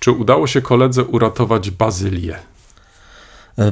[0.00, 2.36] Czy udało się koledze uratować Bazylię?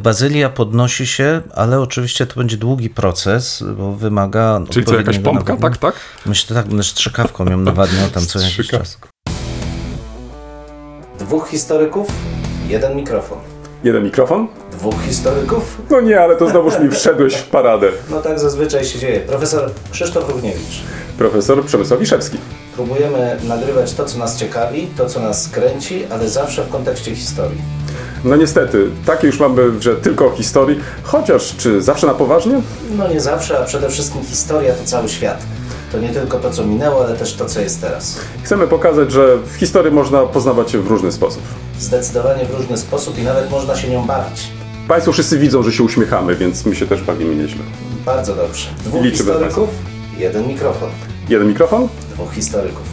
[0.01, 4.61] Bazylia podnosi się, ale oczywiście to będzie długi proces, bo wymaga.
[4.71, 5.95] Czyli co, jakaś pompka, tak, tak?
[6.27, 8.99] Myślę, tak, będę strzykawką ją nawadniał tam co jakiś czas.
[11.19, 12.09] Dwóch historyków,
[12.69, 13.39] jeden mikrofon.
[13.85, 14.49] Jeden mikrofon?
[14.73, 15.83] Dwóch historyków?
[15.91, 17.89] No nie, ale to znowuż mi wszedłeś w paradę.
[18.11, 19.21] No tak zazwyczaj się dzieje.
[19.21, 20.83] Profesor Krzysztof Równiewicz.
[21.19, 22.39] Profesor Przemysław Wiszewski.
[22.79, 27.59] Próbujemy nagrywać to, co nas ciekawi, to, co nas kręci, ale zawsze w kontekście historii.
[28.25, 32.61] No niestety, takie już mamy, że tylko o historii, chociaż czy zawsze na poważnie?
[32.97, 35.43] No nie zawsze, a przede wszystkim historia to cały świat.
[35.93, 38.19] To nie tylko to, co minęło, ale też to, co jest teraz.
[38.43, 41.43] Chcemy pokazać, że w historii można poznawać się w różny sposób.
[41.81, 44.43] Zdecydowanie w różny sposób i nawet można się nią bawić.
[44.89, 47.63] Państwo wszyscy widzą, że się uśmiechamy, więc my się też bawimy nieźle.
[48.07, 48.69] Bardzo dobrze.
[48.85, 49.69] Dwóch Liczymy historyków,
[50.19, 50.91] jeden mikrofon.
[51.29, 51.89] Jeden mikrofon?
[52.15, 52.89] Dwóch historyków.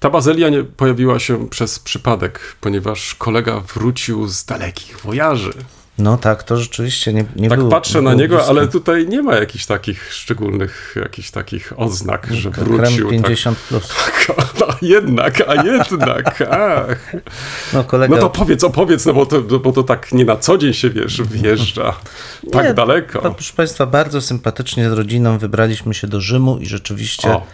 [0.00, 5.52] Ta bazylia nie pojawiła się przez przypadek, ponieważ kolega wrócił z dalekich wojaży.
[5.98, 7.70] No tak, to rzeczywiście nie, nie Tak było.
[7.70, 8.50] patrzę nie na niego, blisko.
[8.50, 13.08] ale tutaj nie ma jakichś takich szczególnych, jakichś takich oznak, że wrócił.
[13.08, 13.88] Krem 50 plus.
[14.26, 14.26] Tak,
[14.68, 17.12] a jednak, a jednak, ach.
[17.72, 18.14] No kolega...
[18.16, 20.90] No to powiedz, opowiedz, no bo to, bo to tak nie na co dzień się,
[20.90, 21.94] wiesz, wjeżdża
[22.52, 23.20] tak Nie, daleko.
[23.34, 27.46] Proszę Państwa, bardzo sympatycznie z rodziną wybraliśmy się do Rzymu i rzeczywiście O.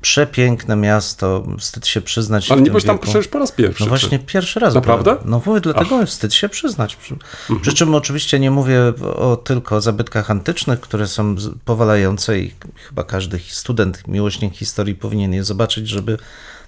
[0.00, 2.50] przepiękne miasto, wstyd się przyznać.
[2.50, 3.82] Ale nie byłeś tam przecież po raz pierwszy.
[3.82, 4.74] No właśnie pierwszy raz.
[4.74, 5.14] Naprawdę?
[5.14, 5.30] byłem.
[5.30, 6.96] No mówię, dlatego wstyd się przyznać.
[6.96, 7.16] Przy,
[7.62, 8.80] przy czym oczywiście nie mówię
[9.16, 12.52] o tylko o zabytkach antycznych, które są powalające i
[12.88, 16.18] chyba każdy student, miłośnik historii powinien je zobaczyć, żeby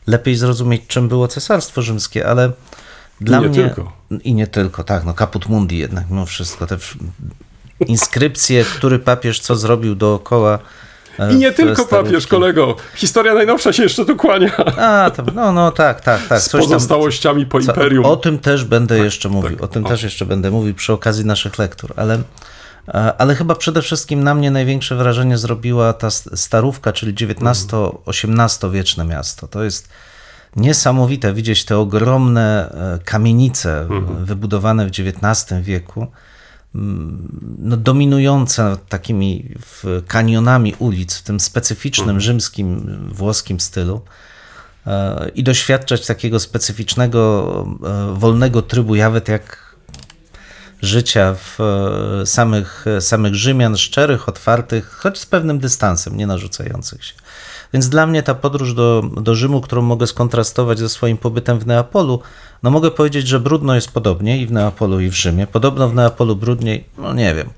[0.06, 2.52] lepiej zrozumieć, czym było cesarstwo rzymskie, ale
[3.20, 3.64] dla nie mnie...
[3.64, 3.92] tylko.
[4.24, 6.76] I nie tylko, tak, no kaput mundi jednak mimo wszystko, te
[7.86, 10.58] inskrypcje, który papież co zrobił dookoła.
[11.18, 12.10] E, I nie tylko starówki.
[12.10, 12.76] papież, kolego.
[12.94, 14.56] Historia najnowsza się jeszcze tu kłania.
[14.78, 16.40] A, tam, no, no tak, tak, tak.
[16.40, 18.04] Z Coś tam, pozostałościami po co, imperium.
[18.04, 19.88] o tym też będę jeszcze mówił, tak, o tym o.
[19.88, 22.14] też jeszcze będę mówił przy okazji naszych lektur, ale,
[22.88, 29.04] e, ale chyba przede wszystkim na mnie największe wrażenie zrobiła ta starówka, czyli XIX-XVIII wieczne
[29.04, 29.48] miasto.
[29.48, 29.88] To jest
[30.56, 34.24] niesamowite widzieć te ogromne e, kamienice Mhm.
[34.24, 36.06] wybudowane w XIX wieku,
[36.74, 39.54] no, dominujące takimi
[40.06, 42.20] kanionami ulic w tym specyficznym Mhm.
[42.20, 44.00] rzymskim, włoskim stylu
[44.86, 49.68] e, i doświadczać takiego specyficznego, e, wolnego trybu, nawet jak
[50.82, 57.14] życia w e, samych, samych Rzymian, szczerych, otwartych, choć z pewnym dystansem, nie narzucających się.
[57.72, 61.66] Więc dla mnie ta podróż do, do Rzymu, którą mogę skontrastować ze swoim pobytem w
[61.66, 62.20] Neapolu,
[62.62, 65.46] no mogę powiedzieć, że brudno jest podobnie i w Neapolu, i w Rzymie.
[65.46, 67.48] Podobno w Neapolu brudniej, no nie wiem.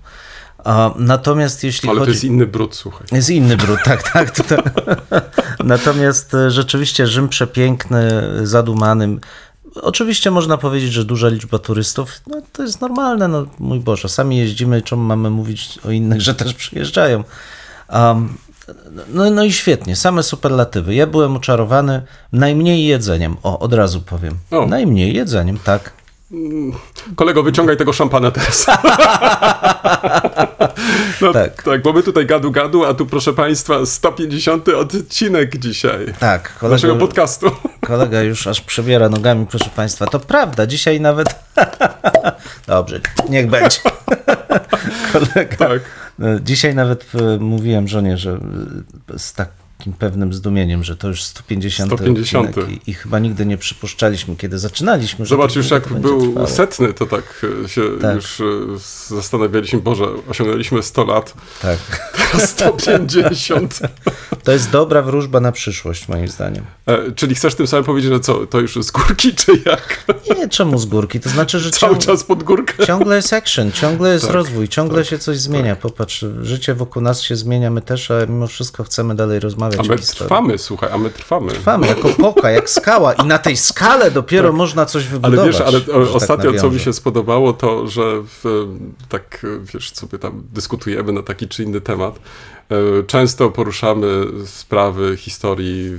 [0.64, 2.12] A, natomiast jeśli Ale to chodzi...
[2.12, 3.06] jest inny brud, słuchaj.
[3.12, 4.32] Jest inny brud, tak, tak.
[5.64, 9.18] Natomiast e, rzeczywiście Rzym przepiękny, zadumany.
[9.74, 14.38] Oczywiście można powiedzieć, że duża liczba turystów, no to jest normalne, no mój Boże, sami
[14.38, 17.24] jeździmy, czemu mamy mówić o innych, że też przyjeżdżają.
[17.92, 18.34] Um,
[19.08, 20.94] no, no i świetnie, same superlatywy.
[20.94, 24.34] Ja byłem uczarowany najmniej jedzeniem, o, od razu powiem.
[24.50, 24.66] O.
[24.66, 25.99] Najmniej jedzeniem, tak.
[27.16, 28.66] Kolego, wyciągaj tego szampana teraz.
[31.20, 31.62] no, Tak.
[31.62, 31.82] tak.
[31.82, 36.96] bo my tutaj gadu gadu, a tu proszę państwa 150 odcinek dzisiaj Tak, naszego kolego,
[36.96, 37.50] podcastu.
[37.80, 40.06] Kolega już aż przebiera nogami, proszę Państwa.
[40.06, 41.28] To prawda, dzisiaj nawet.
[42.66, 43.78] Dobrze, niech będzie.
[45.12, 45.56] Kolega.
[45.56, 45.80] Tak.
[46.42, 48.38] Dzisiaj nawet e, mówiłem żonie, że
[49.14, 49.32] e, z
[49.80, 51.92] takim pewnym zdumieniem, że to już 150.
[51.92, 52.48] 150.
[52.48, 55.24] odcinek I, I chyba nigdy nie przypuszczaliśmy, kiedy zaczynaliśmy.
[55.26, 56.46] że Zobacz, już jak był trwało.
[56.46, 58.14] setny, to tak e, się Tak.
[58.14, 58.44] już e,
[59.16, 61.78] zastanawialiśmy, Boże, osiągnęliśmy 100 lat, Tak.
[62.32, 63.78] teraz 150.
[64.44, 66.64] To jest dobra wróżba na przyszłość, moim zdaniem.
[66.86, 70.04] E, czyli chcesz tym samym powiedzieć, że co, to już z górki, czy jak?
[70.38, 71.20] Nie, czemu z górki?
[71.20, 72.86] To znaczy, że Cały ciągle- czas pod górkę?
[72.86, 75.76] Ciągle jest action, ciągle jest Tak, rozwój, ciągle się coś zmienia.
[75.76, 79.82] Popatrz, życie wokół nas się zmienia, my też, a mimo wszystko chcemy dalej rozmawiać A
[79.82, 81.52] my trwamy, słuchaj, a my trwamy.
[81.52, 85.12] Trwamy jako poka, jak skała i na tej skale dopiero można coś Tak.
[85.12, 85.52] Ale wybudować.
[85.52, 88.66] wiesz, ale tak ostatnio co mi się spodobało, to że w,
[89.08, 92.18] tak wiesz, sobie tam dyskutujemy na taki czy inny temat.
[92.70, 95.90] e, Często poruszamy sprawy historii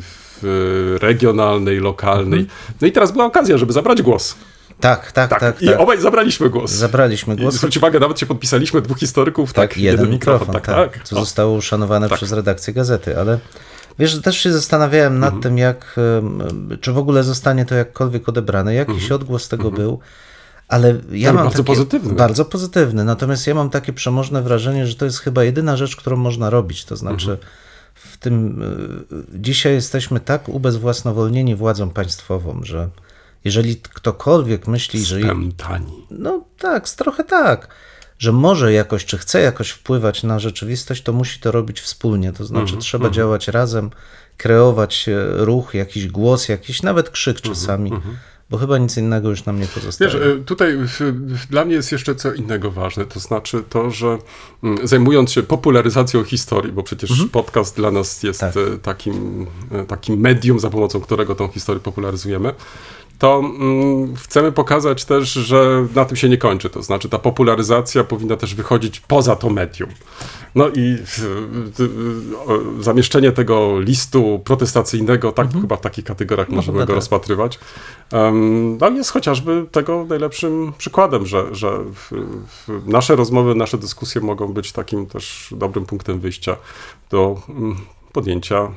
[1.02, 2.40] regionalnej, lokalnej.
[2.40, 2.58] Mhm.
[2.82, 4.36] No i teraz była okazja, żeby zabrać głos.
[4.82, 5.62] Tak, tak, Tak, tak.
[5.62, 5.80] i tak.
[5.80, 6.72] obaj zabraliśmy głos.
[6.72, 7.54] Zabraliśmy I głos.
[7.56, 11.04] zwróć uwagę, nawet się podpisaliśmy, dwóch historyków, Tak, tak, jeden, mikrofon, tak, tak, tak.
[11.04, 12.18] co zostało uszanowane Tak.
[12.18, 13.40] przez redakcję gazety, ale
[14.00, 15.44] wiesz, też się zastanawiałem nad Mhm.
[15.44, 15.96] tym, jak,
[16.82, 20.00] czy w ogóle zostanie to jakkolwiek odebrane, jakiś odgłos tego był,
[20.68, 21.24] ale ja Mhm.
[21.24, 22.14] Ale mam bardzo takie, pozytywny.
[22.14, 26.18] Bardzo pozytywny, natomiast ja mam takie przemożne wrażenie, że to jest chyba jedyna rzecz, którą
[26.18, 27.38] można robić, to znaczy Mhm.
[27.94, 28.62] w tym
[29.12, 32.90] y, dzisiaj jesteśmy tak ubezwłasnowolnieni władzą państwową, że
[33.44, 36.08] jeżeli ktokolwiek myśli, że Spętani.
[36.12, 37.68] no tak, trochę tak,
[38.20, 42.34] że może jakoś, czy chce jakoś wpływać na rzeczywistość, to musi to robić wspólnie.
[42.34, 43.90] To znaczy, trzeba działać razem,
[44.38, 47.92] kreować e, ruch, jakiś głos, jakiś nawet krzyk czasami,
[48.50, 50.12] bo chyba nic innego już nam nie pozostaje.
[50.12, 54.18] Wiesz, e, tutaj w- dla mnie jest jeszcze co innego ważne, to znaczy to, że
[54.64, 58.54] mm, zajmując się popularyzacją historii, bo przecież podcast dla nas jest Tak.
[58.58, 62.54] e, takim, e, takim medium, za pomocą którego tą historię popularyzujemy,
[63.22, 66.70] to mm, chcemy pokazać też, że na tym się nie kończy.
[66.70, 69.90] To znaczy ta popularyzacja powinna też wychodzić poza to medium.
[70.56, 71.20] No i w,
[71.78, 76.96] w, o, zamieszczenie tego listu protestacyjnego, tak chyba w takich kategoriach możemy chyba go tak.
[76.96, 77.60] rozpatrywać,
[78.12, 82.12] um, no jest chociażby tego najlepszym przykładem, że, że w,
[82.68, 86.56] w nasze rozmowy, nasze dyskusje mogą być takim też dobrym punktem wyjścia
[87.10, 87.76] do mm,
[88.14, 88.70] podjęcia e,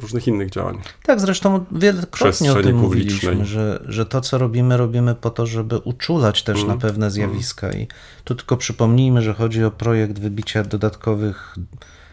[0.00, 0.78] różnych innych działań.
[1.02, 3.36] Tak, zresztą wielokrotnie o tym publicznej.
[3.36, 6.68] mówiliśmy, że, że to, co robimy, robimy po to, żeby uczulać też Mm.
[6.68, 7.70] na pewne zjawiska.
[7.72, 7.88] I
[8.24, 11.56] tu tylko przypomnijmy, że chodzi o projekt wybicia dodatkowych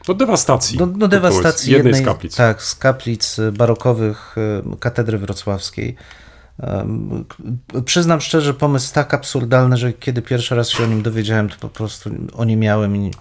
[0.07, 0.77] Do dewastacji.
[0.77, 2.35] do, do dewastacji jednej, jednej, z kaplic.
[2.35, 4.35] Tak, z kaplic y, barokowych
[4.73, 5.95] y, katedry wrocławskiej.
[7.85, 11.69] Przyznam szczerze, pomysł tak absurdalny, że kiedy pierwszy raz się o nim dowiedziałem, to po
[11.69, 13.11] prostu o nim miałem i,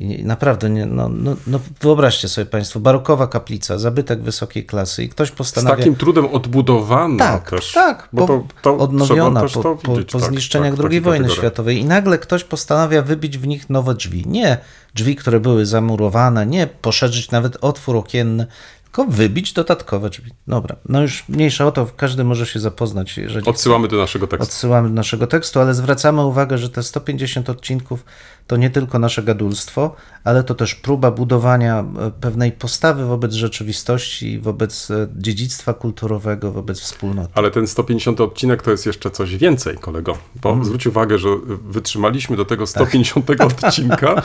[0.00, 5.08] i naprawdę nie, no, no, no wyobraźcie sobie Państwo, barokowa kaplica, zabytek wysokiej klasy i
[5.08, 5.76] ktoś Z postanawia...
[5.76, 7.72] takim trudem odbudowana Tak, też.
[7.72, 11.00] tak, bo po, to, to odnowiona po, to po, widzieć, po tak, zniszczeniach tak, II
[11.00, 14.24] wojny światowej i nagle ktoś postanawia wybić w nich nowe drzwi.
[14.26, 14.58] Nie
[14.94, 18.46] drzwi, które były zamurowane, nie poszerzyć nawet otwór okienny,
[18.84, 20.30] tylko wybić dodatkowe drzwi.
[20.46, 24.44] Dobra, no już mniejsza o to, każdy może się zapoznać, jeżeli Odsyłamy do naszego tekstu.
[24.44, 28.04] odsyłamy do naszego tekstu, ale zwracamy uwagę, że te 150 odcinków
[28.48, 34.38] to nie tylko nasze gadulstwo, ale to też próba budowania e, pewnej postawy wobec rzeczywistości,
[34.40, 37.28] wobec e, dziedzictwa kulturowego, wobec wspólnoty.
[37.34, 40.18] Ale ten 150 odcinek to jest jeszcze coś więcej, kolego.
[40.42, 40.64] Bo Mhm.
[40.66, 41.28] zwróć uwagę, że
[41.68, 42.48] wytrzymaliśmy do Tak.
[42.48, 43.30] tego 150
[43.64, 44.22] odcinka,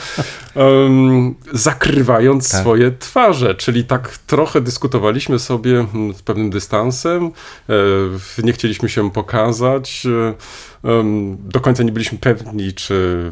[0.54, 2.60] em, zakrywając Tak.
[2.60, 7.30] swoje twarze, czyli tak trochę dyskutowaliśmy sobie mm, z pewnym dystansem,
[8.38, 10.06] e, nie chcieliśmy się pokazać.
[11.38, 13.30] Do końca nie byliśmy pewni, czy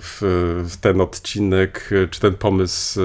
[0.80, 3.04] ten odcinek, czy ten pomysł e,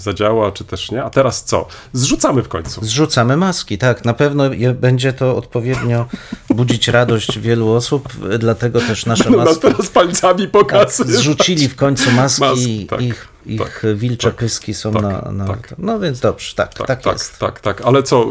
[0.00, 1.04] zadziała, czy też nie.
[1.04, 1.66] A teraz co?
[1.92, 2.84] Zrzucamy w końcu.
[2.84, 4.04] Zrzucamy maski, tak.
[4.04, 4.44] Na pewno
[4.74, 6.06] będzie to odpowiednio
[6.50, 8.08] budzić radość wielu osób,
[8.38, 11.10] dlatego też nasze Nas maski teraz palcami pokazuje.
[11.12, 15.32] zrzucili w końcu maski, Maski, tak, ich, ich tak, wilcze tak, pyski są tak, na,
[15.32, 15.46] na...
[15.46, 15.74] tak.
[15.78, 17.38] No więc dobrze, tak, tak, Tak, tak, jest.
[17.38, 17.80] tak, tak.
[17.80, 18.26] Ale co,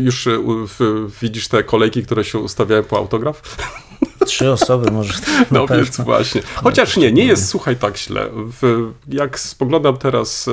[0.00, 0.28] już
[1.22, 3.42] widzisz te kolejki, które się ustawiają po autograf?
[4.24, 5.12] Trzy osoby może
[5.50, 5.84] No pewno.
[5.84, 6.42] więc właśnie.
[6.54, 8.28] Chociaż nie, nie jest, słuchaj, tak źle.
[8.32, 10.50] W, jak spoglądam teraz e,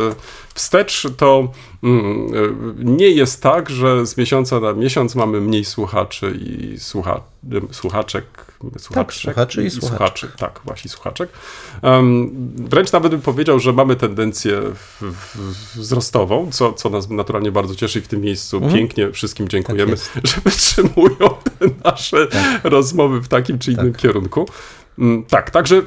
[0.53, 1.51] wstecz, to
[1.83, 7.21] mm, e, nie jest tak, że z miesiąca na miesiąc mamy mniej słuchaczy i słucha,
[7.71, 8.50] słuchaczek.
[8.79, 9.97] Słuchaczek słuchaczy i słuchaczek.
[9.97, 10.31] słuchaczy.
[10.37, 11.29] Tak, właśnie słuchaczek.
[11.81, 17.51] Em, wręcz nawet bym powiedział, że mamy tendencję w, w, wzrostową, co, co nas naturalnie
[17.51, 20.11] bardzo cieszy i w tym miejscu pięknie wszystkim dziękujemy, jest.
[20.23, 21.29] że wytrzymują
[21.59, 22.27] te nasze
[22.63, 24.45] rozmowy w takim czy innym kierunku.
[24.99, 25.81] Mm, Tak, także,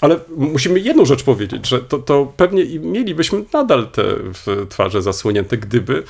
[0.00, 4.04] ale musimy jedną rzecz powiedzieć, że to, to pewnie i mielibyśmy nadal te
[4.68, 6.02] twarze zasłonięte, gdyby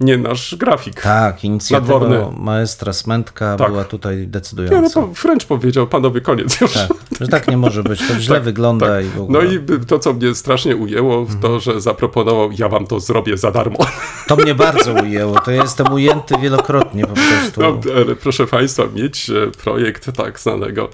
[0.00, 1.00] nie nasz grafik.
[1.00, 2.40] Tak, inicjatywa Nadworny.
[2.42, 3.70] maestra Smętka Tak.
[3.70, 5.00] była tutaj Nie, no decydująca.
[5.00, 6.72] to wręcz powiedział panowie koniec już.
[6.72, 6.88] Tak,
[7.20, 9.04] że tak nie może być, to źle wygląda Tak.
[9.04, 9.44] i w ogóle.
[9.44, 13.36] No i to, co mnie strasznie ujęło, w to, że zaproponował, ja wam to zrobię
[13.36, 13.78] za darmo.
[14.28, 17.60] To mnie bardzo ujęło, to ja jestem ujęty wielokrotnie po prostu.
[17.60, 17.80] No,
[18.22, 20.88] proszę Państwa, mieć e, projekt tak znanego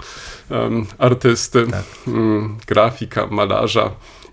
[0.51, 1.83] em, artysty, Tak.
[2.07, 3.91] mm, grafika, malarza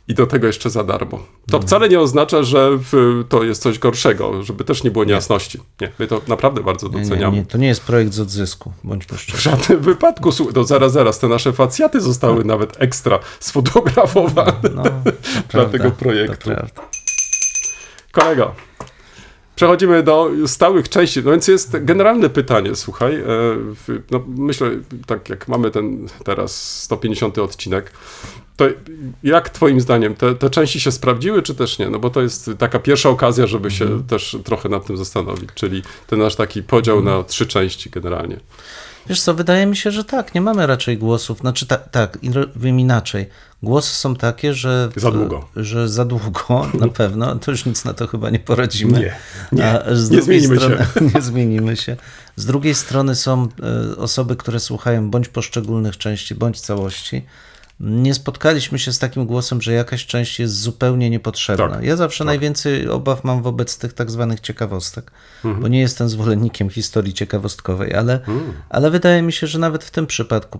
[0.07, 1.17] i do tego jeszcze za darmo.
[1.17, 1.63] To Mhm.
[1.63, 5.59] wcale nie oznacza, że w, to jest coś gorszego, żeby też nie było niejasności.
[5.81, 7.37] Nie, my to naprawdę bardzo Nie, nie, doceniamy.
[7.37, 9.41] nie, to nie jest projekt z odzysku, bądźmy W szczerzy.
[9.41, 14.83] żadnym wypadku, no zaraz, zaraz, te nasze facjaty zostały nawet ekstra sfotografowane No,
[15.51, 16.49] dla tego projektu.
[16.49, 16.81] Prawda.
[18.11, 18.55] Kolego,
[19.55, 21.21] przechodzimy do stałych części.
[21.25, 23.15] No więc jest generalne pytanie, słuchaj.
[23.15, 23.23] e,
[24.11, 24.69] No myślę,
[25.07, 27.91] tak jak mamy ten teraz 150 odcinek,
[28.57, 28.65] to
[29.23, 31.89] jak twoim zdaniem te, te części się sprawdziły, czy też nie?
[31.89, 34.03] No bo to jest taka pierwsza okazja, żeby się Mhm.
[34.03, 38.39] też trochę nad tym zastanowić, czyli ten nasz taki podział na trzy części generalnie.
[39.09, 42.17] Wiesz co, wydaje mi się, że tak, nie mamy raczej głosów, znaczy ta, tak,
[42.53, 43.29] powiem inaczej.
[43.63, 44.89] Głosy są takie, że...
[44.95, 45.47] Za długo.
[45.55, 48.99] Że za długo, na pewno, to już nic na to chyba nie poradzimy.
[48.99, 49.15] Nie,
[49.51, 49.79] nie,
[50.11, 51.01] nie zmienimy strony, się.
[51.15, 51.97] Nie zmienimy się.
[52.35, 53.47] Z drugiej strony są
[53.93, 57.25] e, osoby, które słuchają bądź poszczególnych części, bądź całości.
[57.85, 61.69] Nie spotkaliśmy się z takim głosem, że jakaś część jest zupełnie niepotrzebna.
[61.69, 65.11] Tak, ja zawsze najwięcej obaw mam wobec tych tak zwanych ciekawostek,
[65.45, 65.61] Mhm.
[65.61, 68.53] bo nie jestem zwolennikiem historii ciekawostkowej, ale, Mm.
[68.69, 70.59] ale wydaje mi się, że nawet w tym przypadku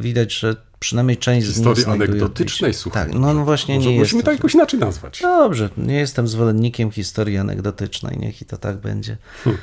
[0.00, 3.06] widać, że przynajmniej część z Historii anegdotycznej, słuchaj.
[3.10, 4.24] Tak, no, no właśnie Może nie musimy jest.
[4.26, 5.20] to jakoś inaczej nazwać.
[5.22, 9.16] Dobrze, nie jestem zwolennikiem historii anegdotycznej, niech i to tak będzie.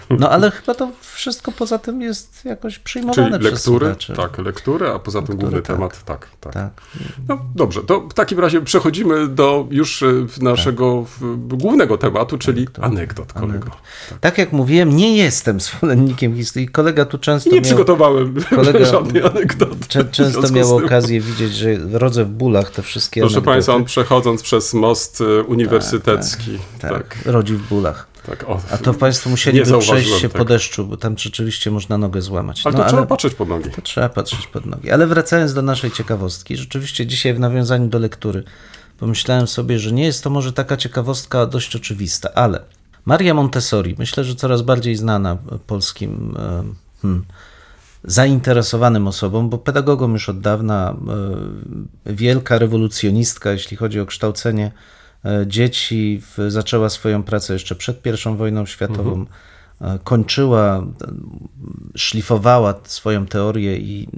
[0.10, 4.14] No ale chyba to wszystko poza tym jest jakoś Czyli przyjmowane przez lektury, słuchaczy.
[4.14, 5.76] tak, lektury, a poza tym Lektury, główny tak.
[5.76, 6.54] temat, tak, tak.
[6.54, 6.82] Tak.
[7.28, 10.08] No dobrze, to w takim razie przechodzimy do już e,
[10.42, 13.72] naszego w- głównego tematu, czyli anegdot, kolego.
[14.22, 16.68] tak jak mówiłem, nie jestem zwolennikiem historii.
[16.70, 20.06] Kolega tu często Nie miał, przygotowałem kolega- żadnej anegdoty.
[20.12, 20.88] często miał tym.
[21.08, 23.54] Okazję widzieć, że rodzę w bólach te wszystkie Proszę anegdoty.
[23.56, 28.08] Państwa, on przechodząc przez most e, uniwersytecki, tak, tak, rodzi w bólach.
[28.26, 30.38] tak, o, A to Państwo musieliby przejść się tego.
[30.38, 32.62] po deszczu, bo tam rzeczywiście można nogę złamać.
[32.66, 33.70] ale no, to trzeba patrzeć pod nogi.
[33.70, 34.92] To trzeba patrzeć pod nogi.
[34.92, 38.44] Ale wracając do naszej ciekawostki, rzeczywiście dzisiaj w nawiązaniu do lektury
[39.00, 42.60] pomyślałem sobie, że nie jest to może taka ciekawostka dość oczywista, ale
[43.06, 45.38] Maria Montessori, myślę, że coraz bardziej znana
[45.68, 46.64] polskim e,
[47.02, 47.26] hmm,
[48.08, 50.96] zainteresowanym osobom, bo pedagogom już od dawna,
[52.06, 54.72] e, wielka rewolucjonistka, jeśli chodzi o kształcenie
[55.26, 59.26] e, dzieci, zaczęła swoją pracę jeszcze przed I wojną światową,
[59.82, 60.88] e, kończyła,
[61.96, 64.10] szlifowała swoją teorię i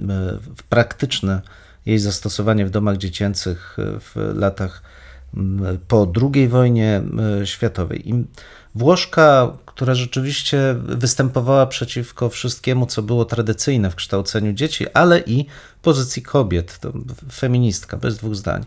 [0.56, 1.42] w praktyczne
[1.86, 4.82] jej zastosowanie w domach dziecięcych w latach
[5.88, 7.02] po II wojnie
[7.42, 8.08] e, światowej.
[8.08, 8.24] I
[8.74, 15.46] Włoszka, która rzeczywiście występowała przeciwko wszystkiemu, co było tradycyjne w kształceniu dzieci, ale i
[15.82, 16.92] pozycji kobiet, to
[17.32, 18.64] feministka, bez dwóch zdań.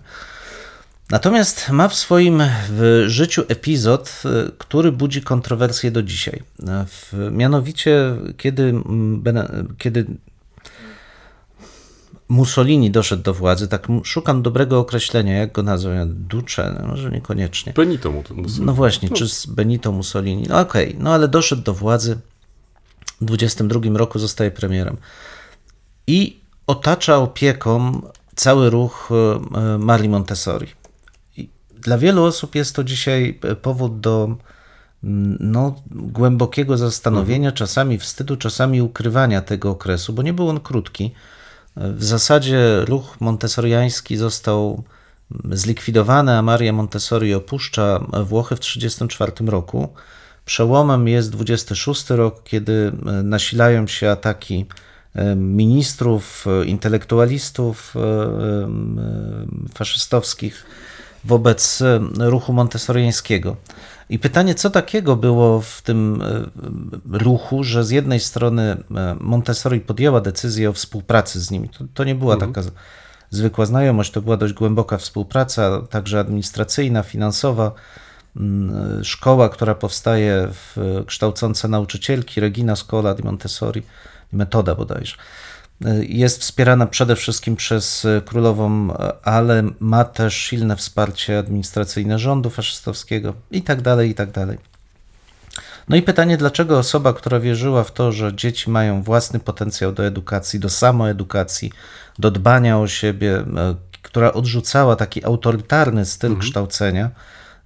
[1.10, 2.44] Natomiast ma w swoim
[3.06, 6.44] życiu epizod, y, który budzi kontrowersje do dzisiaj.
[6.68, 6.86] E,
[7.32, 8.74] mianowicie, kiedy,
[9.78, 10.06] kiedy
[12.30, 17.74] Mussolini doszedł do władzy, tak szukam dobrego określenia, jak go nazwę, Duce, no może niekoniecznie.
[17.74, 18.62] Benito mu to musi.
[18.62, 20.46] No właśnie, czy z Benito Mussolini.
[20.50, 22.20] No okej, no ale doszedł do władzy.
[23.22, 24.98] W 22 roku zostaje premierem.
[26.08, 28.02] I otacza opieką
[28.36, 30.68] cały ruch e, e, Marii Montessori.
[31.38, 34.36] I dla wielu osób jest to dzisiaj e, powód do
[35.40, 41.12] no, głębokiego zastanowienia, czasami wstydu, czasami ukrywania tego okresu, bo nie był on krótki.
[41.76, 44.84] W zasadzie ruch montessoriański został
[45.52, 49.90] zlikwidowany, a Maria Montessori opuszcza Włochy w 1934 roku.
[50.46, 54.66] Przełomem jest 26 rok, kiedy e, nasilają się ataki
[55.16, 58.00] e, ministrów, intelektualistów e,
[59.74, 60.66] faszystowskich
[61.26, 61.84] wobec
[62.20, 63.56] ruchu montessoriańskiego.
[64.10, 69.80] I pytanie, co takiego było w tym e, ruchu, że z jednej strony e, Montessori
[69.80, 71.70] podjęła decyzję o współpracy z nimi.
[71.70, 72.72] To, to nie była taka z-
[73.30, 77.72] zwykła znajomość, to była dość głęboka współpraca, także administracyjna, finansowa.
[78.38, 83.84] Mm, Szkoła, która powstaje, w, kształcąca nauczycielki, Regina Scola di Montessori,
[84.32, 85.16] metoda bodajże,
[86.02, 92.50] jest wspierana przede wszystkim przez y, królową, y, ale ma też silne wsparcie administracyjne rządu
[92.50, 94.58] faszystowskiego i tak dalej, i tak dalej.
[95.90, 100.06] No i pytanie, dlaczego osoba, która wierzyła w to, że dzieci mają własny potencjał do
[100.06, 101.72] edukacji, do samoedukacji,
[102.20, 103.44] do dbania o siebie,
[104.02, 107.10] która odrzucała taki autorytarny styl kształcenia,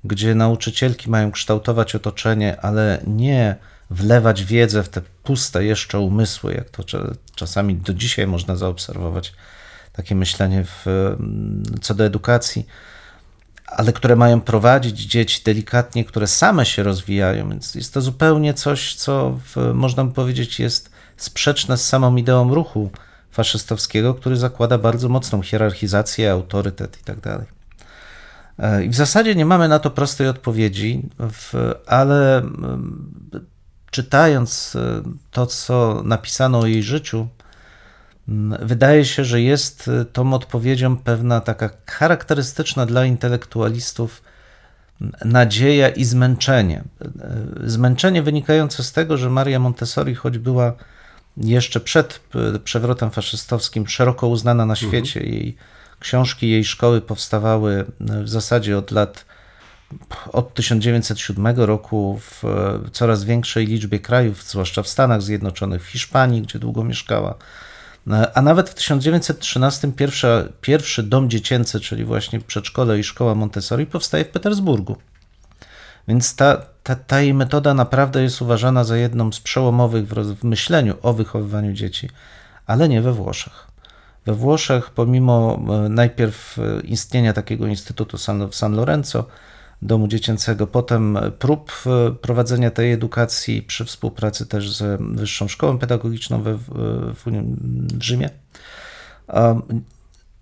[0.03, 3.55] gdzie nauczycielki mają kształtować otoczenie, ale nie
[3.89, 9.33] wlewać wiedzę w te puste jeszcze umysły, jak to cza- czasami do dzisiaj można zaobserwować,
[9.93, 12.65] takie myślenie w, mm, co do edukacji
[13.67, 18.95] ale które mają prowadzić dzieci delikatnie, które same się rozwijają, więc jest to zupełnie coś,
[18.95, 22.91] co w, można by powiedzieć jest sprzeczne z samą ideą ruchu
[23.31, 27.17] faszystowskiego, który zakłada bardzo mocną hierarchizację, autorytet i tak.
[28.59, 33.11] E, I w zasadzie nie mamy na to prostej odpowiedzi, w, ale mm,
[33.91, 35.01] czytając e,
[35.31, 37.27] to, co napisano o jej życiu,
[38.27, 44.23] Mm, Wydaje się, że jest y, tą odpowiedzią pewna taka charakterystyczna dla intelektualistów
[45.01, 46.83] mm, nadzieja i zmęczenie.
[47.65, 50.73] Y, Zmęczenie wynikające z tego, że Maria Montessori, choć była
[51.37, 52.19] jeszcze przed
[52.55, 55.57] y, przewrotem faszystowskim szeroko uznana na świecie, jej
[55.99, 57.85] książki, jej szkoły powstawały
[58.19, 59.25] y, w zasadzie od lat
[60.33, 66.41] od 1907 roku w e, coraz większej liczbie krajów, zwłaszcza w Stanach Zjednoczonych, w Hiszpanii,
[66.41, 67.35] gdzie długo mieszkała.
[68.11, 73.85] E, A nawet w 1913 pierwsza, pierwszy dom dziecięcy, czyli właśnie przedszkole i szkoła Montessori,
[73.85, 74.97] powstaje w Petersburgu.
[76.07, 80.43] Więc ta, ta, ta jej metoda naprawdę jest uważana za jedną z przełomowych w, w
[80.43, 82.09] myśleniu o wychowywaniu dzieci,
[82.65, 83.67] ale nie we Włoszech.
[84.25, 89.25] We Włoszech, pomimo e, najpierw istnienia takiego instytutu San, w San Lorenzo,
[89.81, 96.41] domu dziecięcego, potem prób e, prowadzenia tej edukacji przy współpracy też z Wyższą Szkołą Pedagogiczną
[96.41, 96.63] we, w,
[97.15, 97.23] w,
[97.97, 98.29] w Rzymie,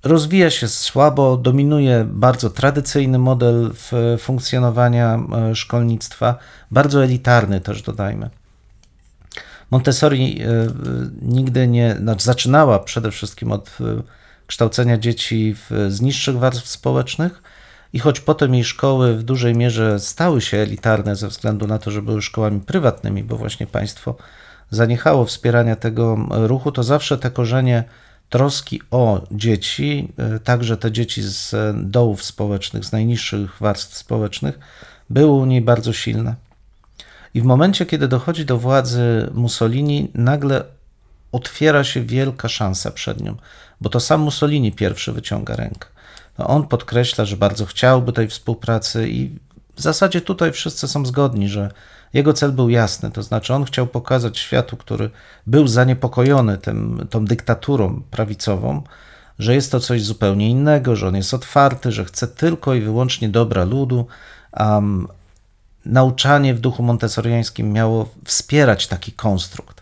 [0.03, 3.73] rozwija się słabo, dominuje bardzo tradycyjny model
[4.19, 5.19] funkcjonowania
[5.53, 6.37] szkolnictwa,
[6.71, 8.29] bardzo elitarny też dodajmy.
[9.71, 10.47] Montessori e,
[11.21, 14.03] nigdy nie, znaczy zaczynała przede wszystkim od e,
[14.47, 17.41] kształcenia dzieci w, z niższych warstw społecznych
[17.95, 21.91] i choć potem jej szkoły w dużej mierze stały się elitarne ze względu na to,
[21.91, 24.15] że były szkołami prywatnymi, bo właśnie państwo
[24.71, 27.83] zaniechało wspierania tego ruchu, to zawsze te korzenie
[28.29, 31.55] troski o dzieci, e, także te dzieci z
[31.91, 34.59] dołów społecznych, z najniższych warstw społecznych,
[35.09, 36.35] były u niej bardzo silne.
[37.33, 40.63] I w momencie, kiedy dochodzi do władzy Mussolini, nagle
[41.31, 43.35] otwiera się wielka szansa przed nią,
[43.81, 45.94] bo to sam Mussolini pierwszy wyciąga rękę.
[46.37, 49.39] No on podkreśla, że bardzo chciałby tej współpracy i
[49.75, 51.71] w zasadzie tutaj wszyscy są zgodni, że
[52.13, 55.09] jego cel był jasny, to znaczy on chciał pokazać światu, który
[55.47, 58.81] był zaniepokojony tym, tą dyktaturą prawicową,
[59.39, 63.29] że jest to coś zupełnie innego, że on jest otwarty, że chce tylko i wyłącznie
[63.29, 64.07] dobra ludu,
[64.59, 65.07] um,
[65.85, 69.74] nauczanie w duchu montessoriańskim miało wspierać taki konstrukt.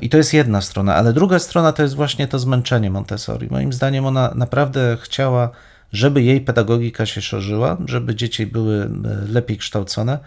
[0.00, 3.48] I to jest jedna strona, ale druga strona to jest właśnie to zmęczenie Montessori.
[3.50, 5.50] Moim zdaniem ona naprawdę chciała,
[5.92, 8.88] żeby jej pedagogika się szerzyła, żeby dzieci były e,
[9.32, 10.18] lepiej kształcone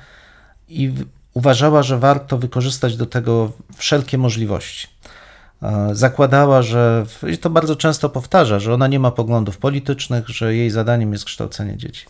[0.70, 0.94] i
[1.34, 4.88] uważała, że warto wykorzystać do tego wszelkie możliwości.
[5.91, 10.70] Zakładała, że, i to bardzo często powtarza, że ona nie ma poglądów politycznych, że jej
[10.70, 12.06] zadaniem jest kształcenie dzieci.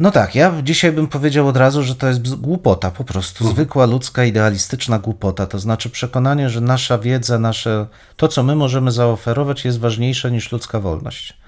[0.00, 3.56] No tak, ja dzisiaj bym powiedział od razu, że to jest głupota, po prostu mhm.
[3.56, 5.46] zwykła ludzka, idealistyczna głupota.
[5.46, 10.52] To znaczy przekonanie, że nasza wiedza, nasze, to co my możemy zaoferować, jest ważniejsze niż
[10.52, 11.38] ludzka wolność.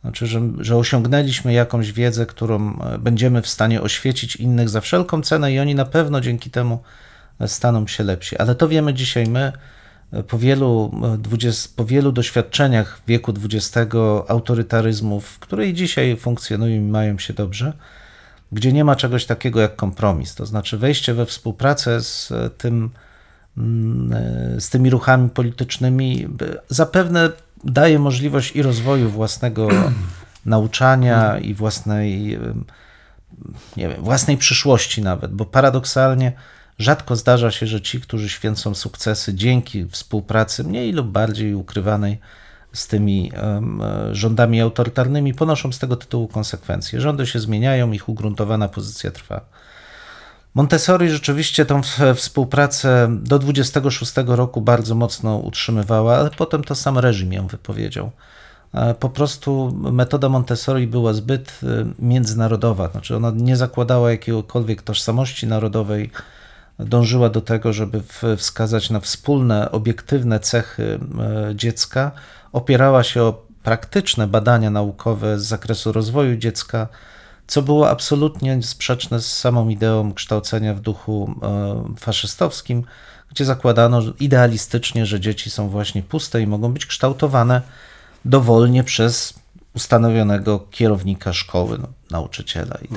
[0.00, 5.22] Znaczy, że, że osiągnęliśmy jakąś wiedzę, którą e, będziemy w stanie oświecić innych za wszelką
[5.22, 6.82] cenę, i oni na pewno dzięki temu
[7.40, 8.36] e, staną się lepsi.
[8.36, 9.52] Ale to wiemy dzisiaj my.
[10.12, 13.94] E, po wielu, 20, po wielu doświadczeniach wieku XX,
[14.28, 17.72] autorytaryzmów, które i dzisiaj funkcjonują i mają się dobrze,
[18.52, 22.90] gdzie nie ma czegoś takiego jak kompromis, to znaczy wejście we współpracę z, tym,
[23.56, 26.28] mm, z tymi ruchami politycznymi
[26.68, 27.30] zapewne
[27.64, 29.68] daje możliwość i rozwoju własnego
[30.46, 32.38] nauczania i własnej,
[33.76, 36.32] nie wiem, własnej przyszłości nawet, bo paradoksalnie
[36.78, 42.18] rzadko zdarza się, że ci, którzy święcą sukcesy dzięki współpracy mniej lub bardziej ukrywanej
[42.72, 43.32] z tymi
[44.12, 47.00] rządami autorytarnymi, ponoszą z tego tytułu konsekwencje.
[47.00, 49.40] Rządy się zmieniają, ich ugruntowana pozycja trwa.
[50.54, 51.80] Montessori rzeczywiście tą
[52.14, 58.10] współpracę do 26 roku bardzo mocno utrzymywała, ale potem to sam reżim ją wypowiedział.
[58.74, 61.66] E, po prostu metoda Montessori była zbyt e,
[61.98, 66.10] międzynarodowa, znaczy ona nie zakładała jakiegokolwiek tożsamości narodowej,
[66.78, 68.02] dążyła do tego, żeby
[68.36, 72.12] wskazać na wspólne, obiektywne cechy e, dziecka,
[72.52, 76.88] opierała się o praktyczne badania naukowe z zakresu rozwoju dziecka,
[77.46, 82.84] co było absolutnie sprzeczne z samą ideą kształcenia w duchu e, faszystowskim,
[83.30, 87.62] gdzie zakładano idealistycznie, że dzieci są właśnie puste i mogą być kształtowane
[88.24, 89.34] dowolnie przez
[89.74, 92.94] ustanowionego kierownika szkoły, no, nauczyciela i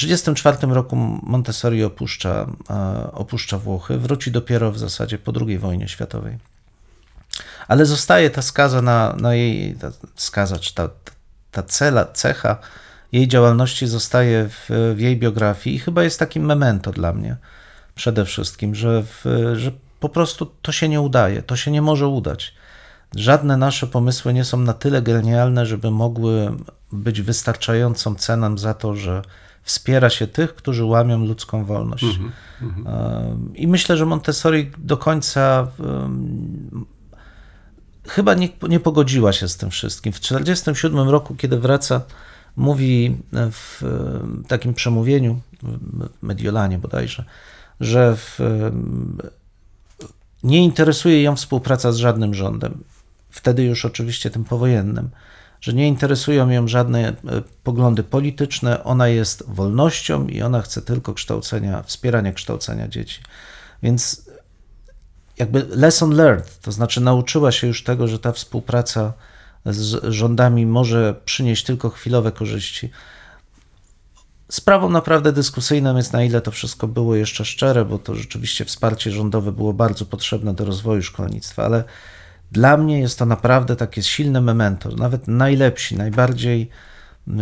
[0.00, 0.18] tak hmm.
[0.18, 0.18] dalej.
[0.18, 0.30] W
[0.60, 6.38] 1934 roku Montessori opuszcza, e, opuszcza Włochy, wróci dopiero w zasadzie po II wojnie światowej.
[7.68, 10.88] Ale zostaje ta skaza na, na jej, ta skaza, czy ta,
[11.50, 12.56] ta cela, cecha
[13.12, 17.36] jej działalności zostaje w, w jej biografii i chyba jest takim memento dla mnie
[17.94, 22.08] przede wszystkim, że, w, że po prostu to się nie udaje, to się nie może
[22.08, 22.54] udać.
[23.16, 26.52] Żadne nasze pomysły nie są na tyle genialne, żeby mogły
[26.92, 29.22] być wystarczającą ceną za to, że
[29.68, 32.04] wspiera się tych, którzy łamią ludzką wolność.
[32.04, 32.32] Mm
[32.84, 33.36] -hmm.
[33.54, 35.68] I myślę, że Montessori do końca
[38.08, 40.12] chyba nie, nie pogodziła się z tym wszystkim.
[40.12, 42.00] W 1947 roku, kiedy wraca,
[42.56, 43.82] mówi w
[44.48, 47.24] takim przemówieniu, w Mediolanie bodajże,
[47.80, 48.40] że w,
[50.42, 52.84] nie interesuje ją współpraca z żadnym rządem.
[53.30, 55.10] Wtedy już oczywiście tym powojennym
[55.60, 57.14] że nie interesują ją żadne e,
[57.64, 63.20] poglądy polityczne, ona jest wolnością i ona chce tylko kształcenia, wspierania kształcenia dzieci.
[63.82, 64.28] Więc
[65.38, 69.12] jakby lesson learned, to znaczy nauczyła się już tego, że ta współpraca
[69.66, 72.90] z rządami może przynieść tylko chwilowe korzyści.
[74.50, 79.10] Sprawą naprawdę dyskusyjną jest, na ile to wszystko było jeszcze szczere, bo to rzeczywiście wsparcie
[79.10, 81.84] rządowe było bardzo potrzebne do rozwoju szkolnictwa, ale
[82.52, 84.90] dla mnie jest to naprawdę takie silne memento.
[84.90, 86.68] Nawet najlepsi, najbardziej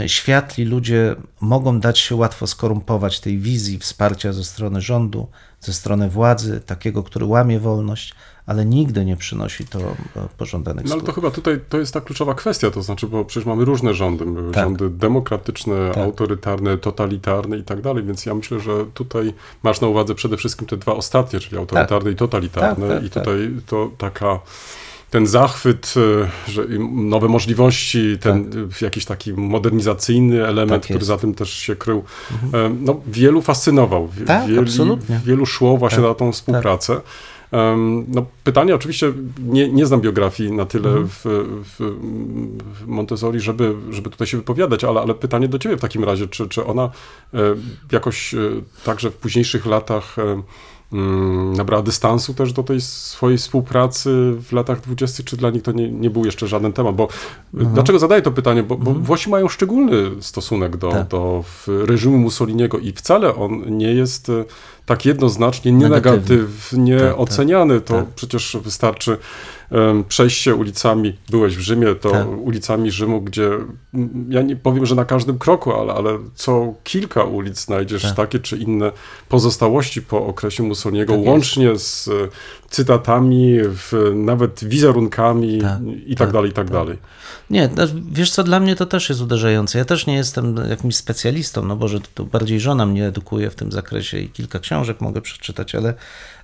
[0.07, 5.29] światli ludzie mogą dać się łatwo skorumpować tej wizji wsparcia ze strony rządu,
[5.61, 8.15] ze strony władzy, takiego, który łamie wolność,
[8.47, 9.85] ale nigdy nie przynosi to e,
[10.39, 11.15] pożądanych No ale skutków.
[11.15, 14.25] to chyba tutaj to jest ta kluczowa kwestia, to znaczy, bo przecież mamy różne rządy,
[14.53, 14.65] Tak.
[14.65, 15.99] rządy demokratyczne, Tak.
[16.05, 20.67] autorytarne, totalitarne i tak dalej, więc ja myślę, że tutaj masz na uwadze przede wszystkim
[20.69, 24.41] te dwa ostatnie, czyli autorytarne i totalitarne Tak, tak, i tutaj to taka
[25.17, 25.95] ten zachwyt,
[26.47, 28.51] e, że nowe możliwości, ten
[28.83, 32.05] e, jakiś taki modernizacyjny element, Tak który za tym też się krył,
[32.55, 34.09] e, no, wielu fascynował.
[34.27, 35.21] Tak, wieli- absolutnie.
[35.25, 37.01] Wielu szło właśnie Tak, na tą współpracę.
[37.53, 41.09] Em, No, pytanie oczywiście, nie, nie znam biografii na tyle Mhm.
[41.09, 41.23] w,
[41.79, 41.93] w,
[42.87, 46.49] Montessori, żeby, żeby tutaj się wypowiadać, ale, ale pytanie do ciebie w takim razie, czy,
[46.49, 46.91] czy ona
[47.35, 47.39] e,
[47.93, 48.39] jakoś e,
[48.85, 50.17] także w późniejszych latach
[51.57, 55.91] nabrała dystansu też do tej swojej współpracy w latach dwudziestych, czy dla nich to nie,
[55.91, 56.97] nie był jeszcze żaden temat?
[56.97, 57.09] Bo
[57.55, 57.75] Mhm.
[57.75, 58.63] dlaczego zadaję to pytanie?
[58.63, 61.09] Bo, bo Włosi mają szczególny stosunek do, Tak.
[61.09, 64.45] do reżimu Mussoliniego i wcale on nie jest e,
[64.87, 66.19] tak jednoznacznie Negatywny.
[66.37, 67.81] negatywnie Tak, tak, oceniany.
[67.81, 68.07] To tak.
[68.15, 69.19] przecież wystarczy
[70.09, 72.27] przejście ulicami, byłeś w Rzymie, to Tak.
[72.29, 73.51] ulicami Rzymu, gdzie
[73.95, 78.17] mm, ja nie powiem, że na każdym kroku, ale, ale co kilka ulic znajdziesz Tak.
[78.17, 78.93] takie czy inne
[79.29, 82.13] pozostałości po okresie Mussoliniego, Tak łącznie z e,
[82.71, 86.73] cytatami, w, nawet wizerunkami Tak, i tak, tak, dalej, i tak, tak.
[86.73, 86.99] dalej.
[87.51, 87.71] Nie,
[88.11, 89.79] wiesz co, dla mnie to też jest uderzające.
[89.79, 93.55] Ja też nie jestem jakimś specjalistą, no bo że to bardziej żona mnie edukuje w
[93.55, 95.95] tym zakresie i kilka książek mogę przeczytać, ale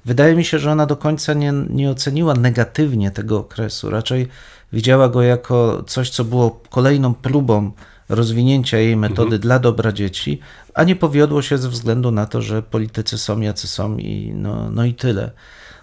[0.04, 3.90] wydaje mi się, że ona do końca nie, nie oceniła negatywnie tego okresu.
[3.90, 4.28] Raczej
[4.72, 7.72] widziała go jako coś, co było kolejną próbą
[8.08, 10.40] rozwinięcia jej metody dla dobra dzieci,
[10.74, 14.70] a nie powiodło się ze względu na to, że politycy są jacy są i no,
[14.70, 15.30] no i tyle.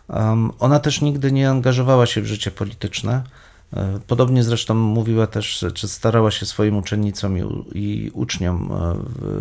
[0.08, 3.24] Um, ona też nigdy nie angażowała się w życie polityczne.
[3.74, 7.44] E, Podobnie zresztą mówiła też, czy starała się swoim uczennicom i,
[7.76, 8.96] i uczniom e,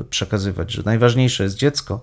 [0.04, 2.00] przekazywać, że najważniejsze jest dziecko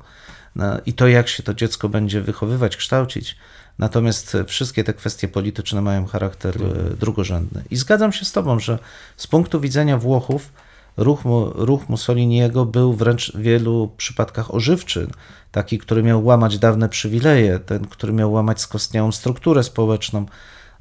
[0.86, 3.36] i to, jak się to dziecko będzie wychowywać, kształcić.
[3.80, 7.63] Natomiast wszystkie te kwestie polityczne mają charakter e, drugorzędny.
[7.72, 8.80] I zgadzam się z Tobą, że
[9.18, 10.52] z punktu widzenia Włochów
[10.98, 11.22] ruch,
[11.56, 15.08] ruch Mussoliniego był wręcz w wielu przypadkach ożywczy.
[15.52, 20.26] Taki, który miał łamać dawne przywileje, ten, który miał łamać skostniałą strukturę społeczną.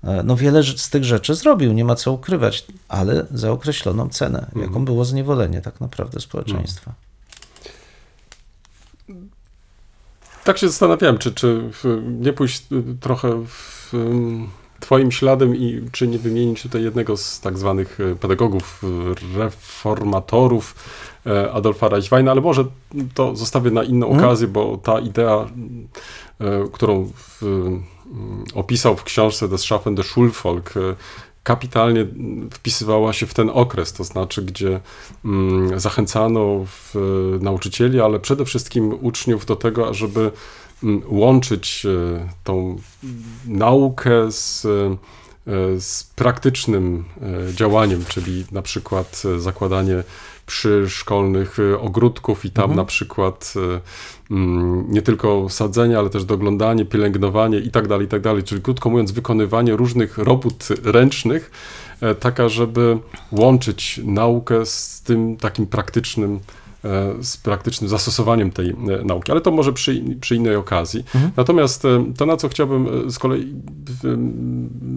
[0.05, 4.47] E, No wiele z tych rzeczy zrobił, nie ma co ukrywać, ale za określoną cenę,
[4.57, 6.93] jaką było zniewolenie tak naprawdę społeczeństwa.
[10.45, 11.71] Tak się zastanawiałem, czy, czy
[12.21, 13.93] nie pójść y, trochę w
[14.81, 20.75] twoim śladem i czy nie wymienić tutaj jednego z tak zwanych y, pedagogów, y, reformatorów
[21.53, 22.65] Adolfa Reichweina, ale może
[23.15, 24.25] to zostawię na inną Mhm.
[24.25, 25.47] okazję, bo ta idea,
[26.73, 27.43] którą w,
[28.55, 30.75] opisał w książce Das Schaffen der Schulvolk,
[31.45, 32.07] kapitalnie
[32.51, 34.81] wpisywała się w ten okres, to znaczy, gdzie
[35.25, 36.95] mm, zachęcano w,
[37.41, 40.31] nauczycieli, ale przede wszystkim uczniów do tego, ażeby
[40.83, 42.77] mm, łączyć e, tą
[43.47, 44.97] naukę z, e,
[45.81, 47.05] z praktycznym
[47.51, 50.05] e, działaniem, czyli na przykład e, zakładanie
[50.47, 53.81] przyszkolnych e, ogródków i tam na przykład e,
[54.31, 58.43] mm, nie tylko sadzenie, ale też doglądanie, pielęgnowanie i tak dalej, i tak dalej.
[58.43, 61.51] Czyli krótko mówiąc, wykonywanie różnych robót ręcznych,
[62.01, 62.99] e, taka, żeby
[63.33, 66.41] łączyć naukę z tym takim praktycznym,
[66.85, 71.05] e, z praktycznym zastosowaniem tej e, nauki, ale to może przy, przy innej okazji.
[71.37, 73.55] Natomiast e, to, na co chciałbym z kolei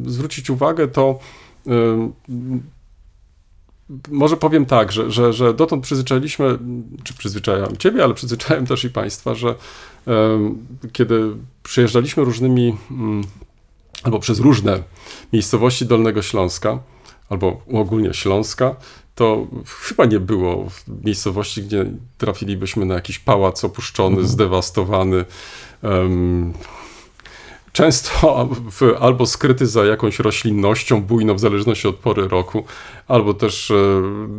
[0.05, 1.19] zwrócić uwagę, to
[4.09, 6.59] może powiem tak, że, że, że dotąd przyzwyczailiśmy,
[7.03, 9.55] czy przyzwyczajałem Ciebie, ale przyzwyczaiłem też i Państwa, że
[10.91, 13.23] kiedy przyjeżdżaliśmy różnymi, mm,
[14.03, 14.83] albo przez różne
[15.33, 16.79] miejscowości Dolnego Śląska,
[17.29, 18.75] albo ogólnie Śląska,
[19.15, 19.47] to
[19.79, 20.67] chyba nie było
[21.03, 21.85] miejscowości, gdzie
[22.17, 25.25] trafilibyśmy na jakiś pałac opuszczony, zdewastowany,
[25.83, 26.53] em,
[27.81, 32.63] często w, albo skryty za jakąś roślinnością bujną, w zależności od pory roku,
[33.07, 33.73] albo też e,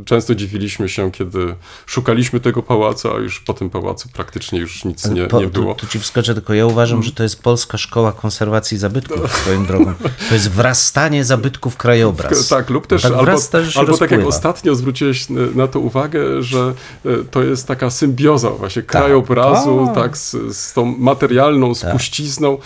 [0.04, 1.54] często dziwiliśmy się, kiedy
[1.86, 5.74] szukaliśmy tego pałacu, a już po tym pałacu praktycznie już nic nie, Po- nie było.
[5.74, 9.66] Tu, tu ci wskoczę, tylko ja uważam, że to jest polska szkoła konserwacji zabytków swoją
[9.66, 9.94] drogą.
[10.28, 12.48] To jest wrastanie zabytków w krajobraz.
[12.48, 13.32] Tak, lub też tak albo,
[13.76, 16.74] albo tak jak ostatnio zwróciłeś n- na to uwagę, że
[17.04, 19.94] e, to jest taka symbioza właśnie krajobrazu, tak.
[19.94, 22.58] tak, z, z tą materialną spuścizną.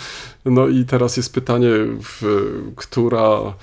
[0.45, 1.69] No i teraz jest pytanie,
[2.75, 3.53] która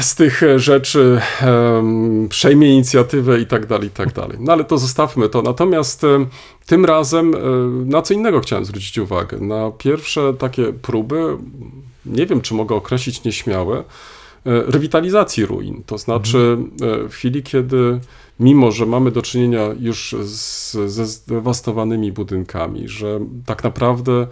[0.00, 4.38] z tych rzeczy um, przejmie inicjatywę i tak dalej, i tak dalej.
[4.40, 5.42] No ale to zostawmy to.
[5.42, 6.26] Natomiast um,
[6.66, 9.38] tym razem um, na co innego chciałem zwrócić uwagę.
[9.40, 11.36] Na pierwsze takie próby,
[12.06, 13.84] nie wiem czy mogę określić nieśmiałe,
[14.44, 15.82] rewitalizacji ruin.
[15.86, 17.08] To znaczy mhm.
[17.08, 18.00] w chwili, kiedy
[18.40, 24.26] mimo, że mamy do czynienia już z, ze zdewastowanymi budynkami, że tak naprawdę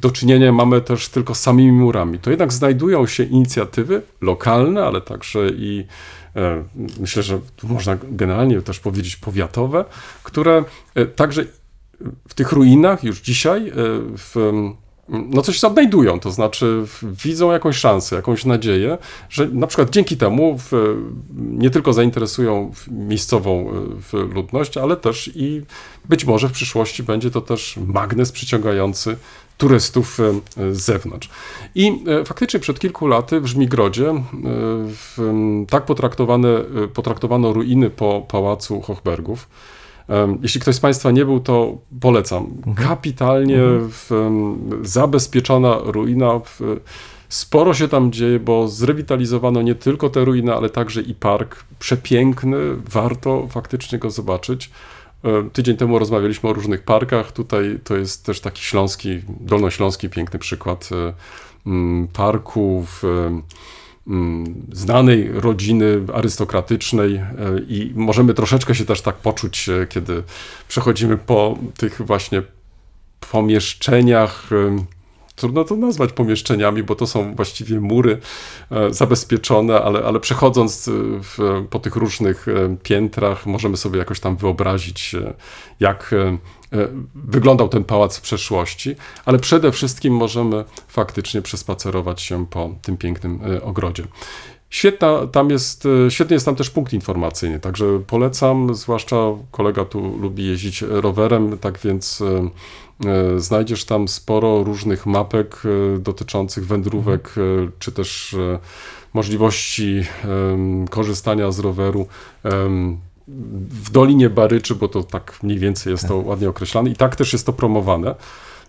[0.00, 2.18] do czynienia mamy też tylko z samymi murami.
[2.18, 5.86] To jednak znajdują się inicjatywy lokalne, ale także i
[6.36, 6.64] e,
[7.00, 9.84] myślę, że można generalnie też powiedzieć powiatowe,
[10.22, 11.44] które e, także
[12.28, 13.72] w tych ruinach już dzisiaj e,
[14.16, 14.52] w
[15.10, 18.98] no coś odnajdują, to znaczy widzą jakąś szansę, jakąś nadzieję,
[19.30, 20.96] że na przykład dzięki temu w,
[21.36, 23.72] nie tylko zainteresują miejscową
[24.10, 25.62] w ludność, ale też i
[26.08, 29.16] być może w przyszłości będzie to też magnes przyciągający
[29.60, 31.28] turystów e, z zewnątrz.
[31.74, 34.22] I e, faktycznie przed kilku laty w Żmigrodzie e,
[34.86, 35.18] w,
[35.70, 36.48] tak potraktowane,
[36.94, 39.48] potraktowano ruiny po pałacu Hochbergów.
[40.42, 42.46] Jeśli ktoś z Państwa nie był, to polecam.
[42.56, 42.88] Mhm.
[42.88, 43.90] Kapitalnie mhm.
[43.90, 44.10] W,
[44.82, 46.38] zabezpieczona ruina.
[46.38, 46.60] W,
[47.28, 51.64] sporo się tam dzieje, bo zrewitalizowano nie tylko te ruiny, ale także i park.
[51.78, 52.56] Przepiękny,
[52.90, 54.70] warto faktycznie go zobaczyć.
[55.52, 57.32] Tydzień temu rozmawialiśmy o różnych parkach.
[57.32, 60.88] Tutaj to jest też taki śląski, dolnośląski piękny przykład
[62.12, 63.42] parku w Mm,
[64.72, 67.24] znanej rodziny arystokratycznej e,
[67.68, 70.22] i możemy troszeczkę się też tak poczuć, e, kiedy
[70.68, 72.42] przechodzimy po tych właśnie
[73.30, 74.50] pomieszczeniach.
[75.40, 78.18] E, trudno to nazwać pomieszczeniami, bo to są właściwie mury
[78.90, 80.90] zabezpieczone, ale, ale przechodząc
[81.22, 82.46] w, po tych różnych
[82.82, 85.16] piętrach, możemy sobie jakoś tam wyobrazić,
[85.80, 86.14] jak
[86.72, 92.96] E, wyglądał ten pałac w przeszłości, ale przede wszystkim możemy faktycznie przespacerować się po tym
[92.96, 94.04] pięknym e, ogrodzie.
[94.70, 99.16] Świetna, tam jest, e, świetny jest tam też punkt informacyjny, także polecam, zwłaszcza
[99.50, 102.22] kolega tu lubi jeździć rowerem, tak więc
[103.36, 105.62] znajdziesz tam sporo różnych mapek
[105.98, 107.34] dotyczących wędrówek,
[107.78, 108.36] czy też
[109.12, 110.04] możliwości
[110.90, 112.06] korzystania z roweru
[113.68, 117.32] w Dolinie Baryczy, bo to tak mniej więcej jest to ładnie określane i tak też
[117.32, 118.14] jest to promowane.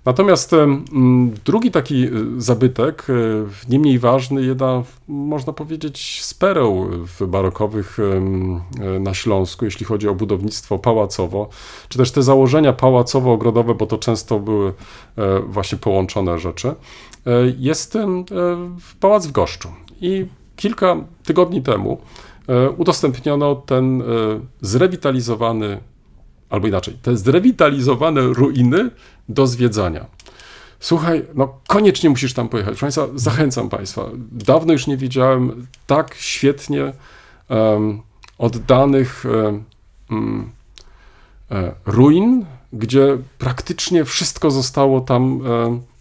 [0.05, 0.51] Natomiast
[1.45, 6.89] drugi taki y, zabytek, y, nie mniej ważny, jedna, można powiedzieć, z pereł
[7.27, 11.49] barokowych y, na Śląsku, jeśli chodzi o budownictwo pałacowo,
[11.89, 14.73] czy też te założenia pałacowo-ogrodowe, bo to często były
[15.17, 16.75] e, właśnie połączone rzeczy, e,
[17.57, 17.97] jest
[18.99, 19.69] pałac w Goszczu.
[20.01, 21.97] I kilka tygodni temu
[22.51, 24.05] E, udostępniono ten e,
[24.61, 25.79] zrewitalizowany,
[26.51, 28.89] albo inaczej, te zrewitalizowane ruiny
[29.29, 30.05] do zwiedzania.
[30.79, 32.79] Słuchaj, no koniecznie musisz tam pojechać.
[32.79, 34.05] Proszę Państwa, zachęcam Państwa.
[34.31, 36.93] Dawno już nie widziałem tak świetnie
[37.49, 38.01] um,
[38.37, 39.23] oddanych
[40.09, 40.51] um,
[41.85, 45.41] ruin, gdzie praktycznie wszystko zostało tam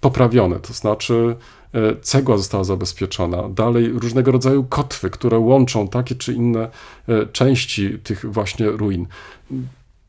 [0.00, 0.60] poprawione.
[0.60, 1.36] To znaczy,
[1.74, 6.68] E, cegła została zabezpieczona, dalej różnego rodzaju kotwy, które łączą takie czy inne
[7.08, 9.06] e, części tych właśnie ruin.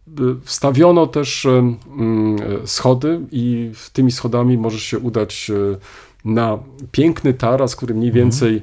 [0.08, 0.12] E,
[0.44, 5.52] wstawiono też mm, schody i tymi schodami możesz się udać
[6.26, 6.58] na
[6.92, 8.24] piękny taras, który mniej mhm.
[8.26, 8.62] więcej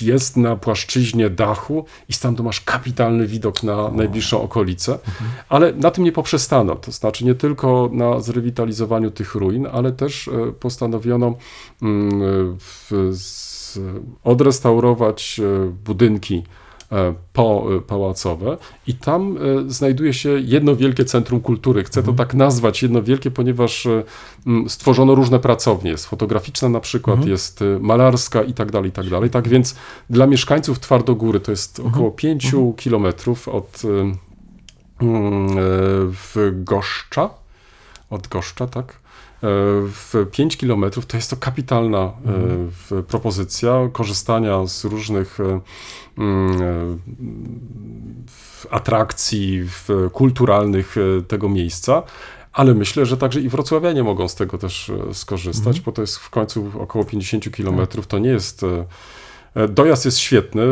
[0.00, 5.30] jest na płaszczyźnie dachu i stamtąd masz kapitalny widok na najbliższą okolicę, mhm.
[5.48, 10.30] ale na tym nie poprzestano, to znaczy nie tylko na zrewitalizowaniu tych ruin, ale też
[10.60, 11.34] postanowiono
[11.82, 12.58] mm,
[14.24, 15.40] odrestaurować
[15.84, 16.42] budynki
[17.32, 21.84] po, e, pałacowe i tam e, znajduje się jedno wielkie centrum kultury.
[21.84, 22.16] Chcę mhm.
[22.16, 23.88] to tak nazwać, jedno wielkie, ponieważ
[24.68, 25.90] stworzono różne pracownie.
[25.90, 27.32] Jest fotograficzna na przykład, mhm.
[27.32, 29.30] jest malarska i tak dalej, i tak dalej.
[29.30, 29.76] Tak więc
[30.10, 31.94] dla mieszkańców Twardogóry to jest mhm.
[31.94, 32.72] około 5 mhm.
[32.72, 33.82] kilometrów od
[36.10, 37.30] w Goszcza,
[38.10, 39.03] od Goszcza, tak?
[39.42, 42.70] W 5 km to jest to kapitalna mhm.
[43.08, 45.38] propozycja korzystania z różnych
[46.18, 46.96] Mm, e,
[48.70, 49.68] atrakcji
[50.12, 52.02] kulturalnych e, tego miejsca.
[52.52, 55.82] Ale myślę, że także i wrocławianie mogą z tego też e, skorzystać, mm.
[55.84, 58.06] bo to jest w końcu około 50 kilometrów.
[58.06, 58.64] To nie jest
[59.68, 60.62] Dojazd jest świetny,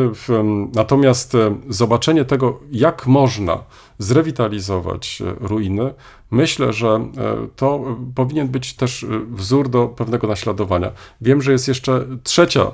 [0.73, 1.33] natomiast
[1.69, 3.63] zobaczenie tego, jak można
[3.97, 5.93] zrewitalizować ruiny,
[6.31, 7.09] myślę, że e,
[7.55, 10.91] to powinien być też e, wzór do pewnego naśladowania.
[11.21, 12.71] Wiem, że jest jeszcze trzecia e,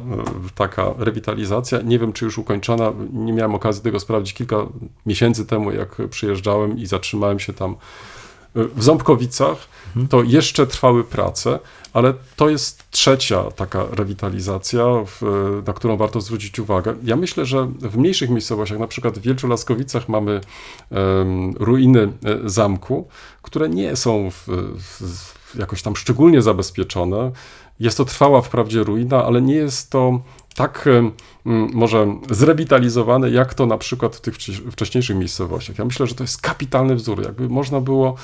[0.55, 4.57] taka rewitalizacja, nie wiem czy już ukończona, nie miałem okazji tego sprawdzić kilka
[5.05, 7.75] miesięcy temu, jak przyjeżdżałem i zatrzymałem się tam
[8.55, 9.57] W Ząbkowicach.
[10.09, 11.59] To jeszcze trwały prace,
[11.93, 15.21] ale to jest trzecia taka rewitalizacja, w,
[15.67, 16.95] na którą warto zwrócić uwagę.
[17.03, 20.41] Ja myślę, że w mniejszych miejscowościach, na przykład w Wielczu Laskowicach mamy
[20.91, 23.07] um, ruiny e, zamku,
[23.41, 24.47] które nie są w,
[24.77, 27.31] w, jakoś tam szczególnie zabezpieczone.
[27.79, 30.21] Jest to trwała wprawdzie ruina, ale nie jest to
[30.59, 30.89] tak
[31.73, 34.35] może zrewitalizowane, jak to na przykład w tych
[34.71, 35.77] wcześniejszych miejscowościach.
[35.77, 38.15] Ja myślę, że to jest kapitalny wzór, jakby można było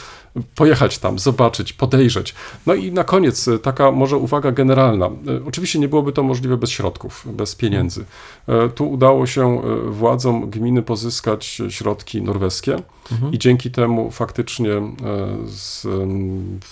[0.56, 2.36] pojechać tam, zobaczyć, podejrzeć.
[2.66, 5.06] No i na koniec e, taka może uwaga generalna.
[5.06, 5.12] E,
[5.48, 8.06] oczywiście nie byłoby to możliwe bez środków, bez pieniędzy.
[8.48, 12.78] E, tu udało się władzom gminy pozyskać środki norweskie
[13.12, 13.34] mhm.
[13.34, 14.82] i dzięki temu faktycznie
[15.46, 15.88] z,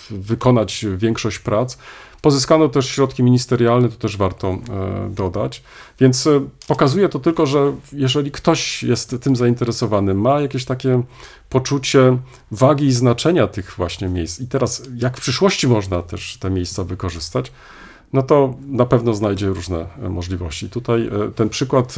[0.10, 1.78] wykonać większość prac.
[2.24, 4.60] Pozyskano też środki ministerialne, to też warto e,
[5.10, 5.64] dodać.
[6.00, 11.04] Więc e, pokazuje to tylko, że jeżeli ktoś jest tym zainteresowany, ma jakieś takie
[11.50, 12.18] poczucie
[12.52, 16.84] wagi i znaczenia tych właśnie miejsc i teraz jak w przyszłości można też te miejsca
[16.84, 17.52] wykorzystać,
[18.14, 20.70] no to na pewno znajdzie różne e, możliwości.
[20.70, 21.96] Tutaj ten przykład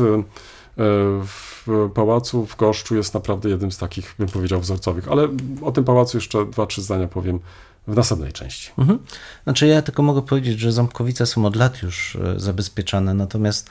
[1.25, 5.27] w pałacu w Goszczu jest naprawdę jednym z takich, bym powiedział, wzorcowych, ale
[5.61, 7.39] o tym pałacu jeszcze dwa, trzy zdania powiem
[7.87, 8.71] w następnej części.
[8.77, 8.99] Mhm.
[9.43, 13.69] Znaczy ja tylko mogę powiedzieć, że Ząbkowice są od lat już e, zabezpieczane, natomiast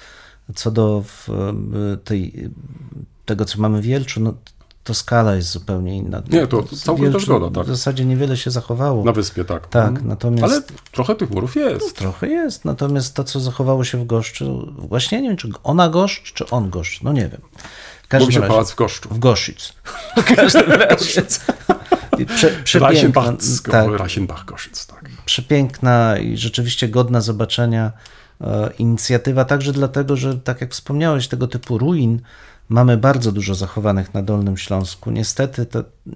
[0.54, 2.50] co do e, tej,
[3.26, 4.34] tego, co mamy w Wielczu, no,
[4.84, 6.22] to skala jest zupełnie inna.
[6.30, 7.64] Nie, to, całkiem zgoda, tak.
[7.64, 9.04] W zasadzie niewiele się zachowało.
[9.04, 9.68] Na wyspie, tak.
[9.68, 10.08] Tak, mhm.
[10.08, 10.44] natomiast...
[10.44, 11.86] Ale trochę tych murów jest.
[11.86, 15.88] No, trochę jest, natomiast to, co zachowało się w Goszczu, właśnie nie wiem, czy ona
[15.88, 17.40] Goszcz, czy on Goszcz, no nie wiem.
[18.20, 19.08] Mówi się razie, pałac w Goszczu.
[19.08, 19.72] W Goszic.
[20.16, 21.22] W każdym razie.
[22.16, 23.22] Prze, przepiękna,
[23.72, 25.10] tak, Reichenbach-Koszyc, tak.
[25.24, 27.92] Przepiękna i rzeczywiście godna zobaczenia
[28.40, 32.20] e, inicjatywa, także dlatego, że tak jak wspomniałeś, tego typu ruin
[32.68, 35.10] mamy bardzo dużo zachowanych na Dolnym Śląsku.
[35.10, 35.66] Niestety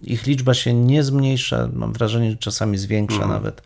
[0.03, 3.33] ich liczba się nie zmniejsza, mam wrażenie, że czasami zwiększa mhm.
[3.33, 3.63] nawet.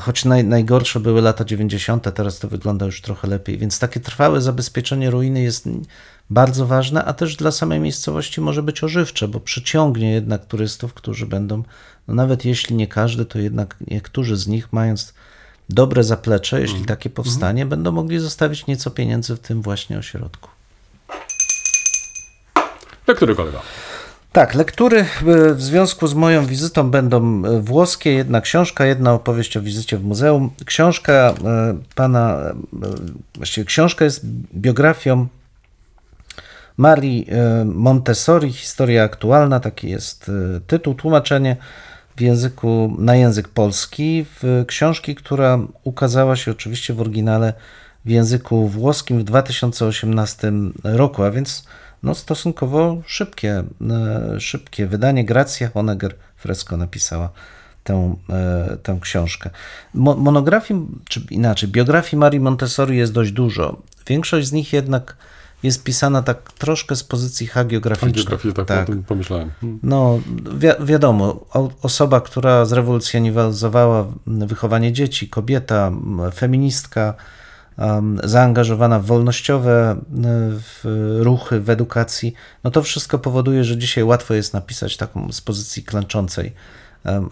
[0.00, 3.58] Choć naj, najgorsze były lata 90., teraz to wygląda już trochę lepiej.
[3.58, 5.68] Więc takie trwałe zabezpieczenie ruiny jest
[6.30, 11.26] bardzo ważne, a też dla samej miejscowości może być ożywcze, bo przyciągnie jednak turystów, którzy
[11.26, 11.62] będą,
[12.08, 15.14] no nawet jeśli nie każdy, to jednak niektórzy z nich, mając
[15.68, 16.86] dobre zaplecze, jeśli mm.
[16.86, 17.68] takie powstanie, mm.
[17.68, 20.48] będą mogli zostawić nieco pieniędzy w tym właśnie ośrodku.
[23.06, 23.62] Lektury kolega.
[24.32, 29.56] Tak, lektury e, w związku z moją wizytą będą e, włoskie, jedna książka, jedna opowieść
[29.56, 30.50] o wizycie w muzeum.
[30.64, 31.34] Książka e,
[31.94, 32.54] pana,
[33.34, 35.26] właściwie książka jest biografią
[36.76, 41.56] Marii e, Montessori, historia aktualna, taki jest e, tytuł, tłumaczenie
[42.16, 47.52] w języku, na język polski, w książki, która ukazała się oczywiście w oryginale
[48.04, 50.52] w języku włoskim w 2018
[50.84, 51.66] roku, a więc
[52.02, 55.24] no, stosunkowo szybkie, e, szybkie wydanie.
[55.24, 57.30] Gracja Honegger Fresco napisała
[57.84, 58.16] tę,
[58.82, 59.50] tę książkę.
[59.94, 63.82] Monografii, czy inaczej, biografii Marii Montessori jest dość dużo.
[64.06, 65.16] Większość z nich jednak
[65.64, 68.24] jest pisana tak troszkę z pozycji hagiograficznej.
[68.24, 68.82] Hagiografii, tak, tak.
[68.82, 69.50] o tym pomyślałem.
[69.60, 69.78] Hmm.
[69.82, 70.20] No,
[70.56, 71.46] wi wiadomo,
[71.82, 75.92] osoba, która zrewolucjonizowała wychowanie dzieci, kobieta,
[76.34, 77.14] feministka,
[77.78, 79.96] um, zaangażowana w wolnościowe e,
[80.50, 80.84] w
[81.20, 85.82] ruchy, w edukacji, no to wszystko powoduje, że dzisiaj łatwo jest napisać taką z pozycji
[85.82, 86.52] klęczącej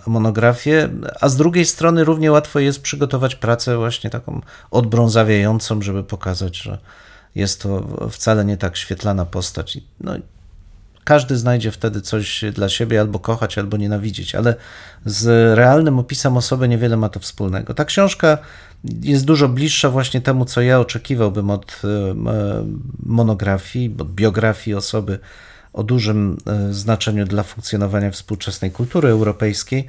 [0.06, 0.88] monografię,
[1.20, 4.40] a z drugiej strony równie łatwo jest przygotować pracę właśnie taką
[4.70, 6.78] odbrązawiającą, żeby pokazać, że
[7.34, 9.78] jest to wcale nie tak świetlana postać.
[10.00, 10.12] No,
[11.04, 14.54] każdy znajdzie wtedy coś dla siebie, albo kochać, albo nienawidzieć, ale
[15.04, 17.74] z realnym opisem osoby niewiele ma to wspólnego.
[17.74, 18.38] Ta książka
[18.84, 22.14] jest dużo bliższa właśnie temu, co ja oczekiwałbym od e,
[23.06, 25.18] monografii, od biografii osoby
[25.72, 29.86] o dużym e, znaczeniu dla funkcjonowania współczesnej kultury europejskiej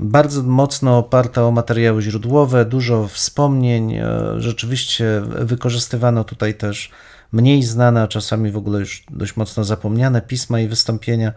[0.00, 3.94] bardzo mocno oparta o materiały źródłowe, dużo wspomnień.
[3.94, 4.04] E,
[4.38, 6.90] rzeczywiście wykorzystywano tutaj też
[7.32, 11.32] mniej znane, a czasami w ogóle już dość mocno zapomniane pisma i wystąpienia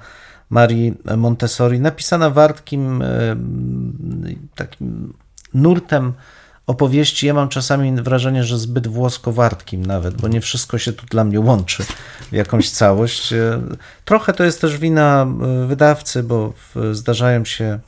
[0.50, 3.36] Marii Montessori, napisana wartkim e,
[4.56, 5.14] takim
[5.54, 6.14] nurtem
[6.68, 7.28] opowieści.
[7.28, 11.40] Ja mam czasami wrażenie, że zbyt włosko-wartkim nawet, bo nie wszystko się tu dla mnie
[11.40, 11.84] łączy
[12.32, 13.34] w jakąś całość.
[13.34, 13.62] E,
[14.06, 15.28] trochę to jest też wina
[15.68, 16.54] wydawcy, bo
[16.92, 17.80] zdarzają się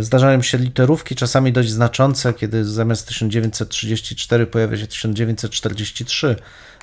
[0.00, 6.36] zdarzają się literówki, czasami dość znaczące, kiedy zamiast 1934 pojawia się 1943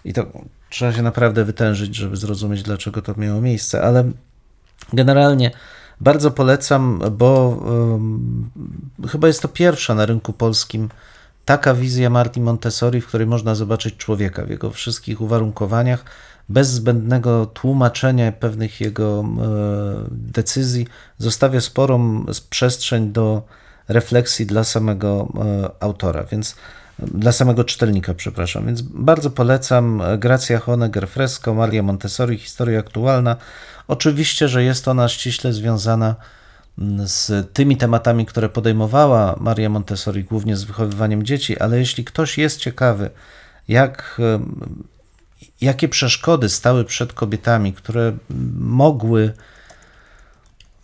[0.06, 0.26] i to
[0.70, 4.12] trzeba się naprawdę wytężyć, żeby zrozumieć, dlaczego to miało miejsce, ale
[4.94, 5.52] generalnie
[6.02, 8.50] bardzo polecam, bo um,
[9.10, 10.90] chyba jest to pierwsza na rynku polskim
[11.46, 16.06] taka wizja Marti Montessori, w której można zobaczyć człowieka w jego wszystkich uwarunkowaniach,
[16.50, 20.88] bez zbędnego tłumaczenia pewnych jego e, decyzji,
[21.18, 23.44] zostawia sporą przestrzeń do
[23.88, 26.56] refleksji dla samego e, autora, więc
[27.00, 28.66] dla samego czytelnika, przepraszam.
[28.66, 33.36] Więc bardzo polecam Gracia Honegger Fresco, Maria Montessori, Historia aktualna.
[33.88, 36.16] Oczywiście, że jest ona ściśle związana
[37.06, 42.60] z tymi tematami, które podejmowała Maria Montessori, głównie z wychowywaniem dzieci, ale jeśli ktoś jest
[42.60, 43.10] ciekawy,
[43.68, 44.22] jak,
[45.62, 48.18] jakie przeszkody stały przed kobietami, które
[48.60, 49.34] mogły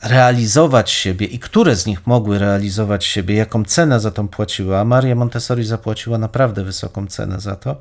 [0.03, 4.83] realizować siebie i które z nich mogły realizować siebie, jaką cenę za to płaciła, a
[4.83, 7.75] Maria Montessori zapłaciła naprawdę wysoką cenę za to,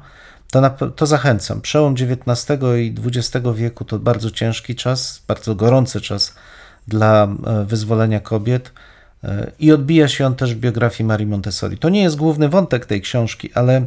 [0.50, 1.60] to, na, to zachęcam.
[1.60, 6.34] Przełom XIX i XX wieku to bardzo ciężki czas, bardzo gorący czas
[6.88, 8.72] dla e, wyzwolenia kobiet
[9.24, 11.78] e, i odbija się on też w biografii Marii Montessori.
[11.78, 13.86] To nie jest główny wątek tej książki, ale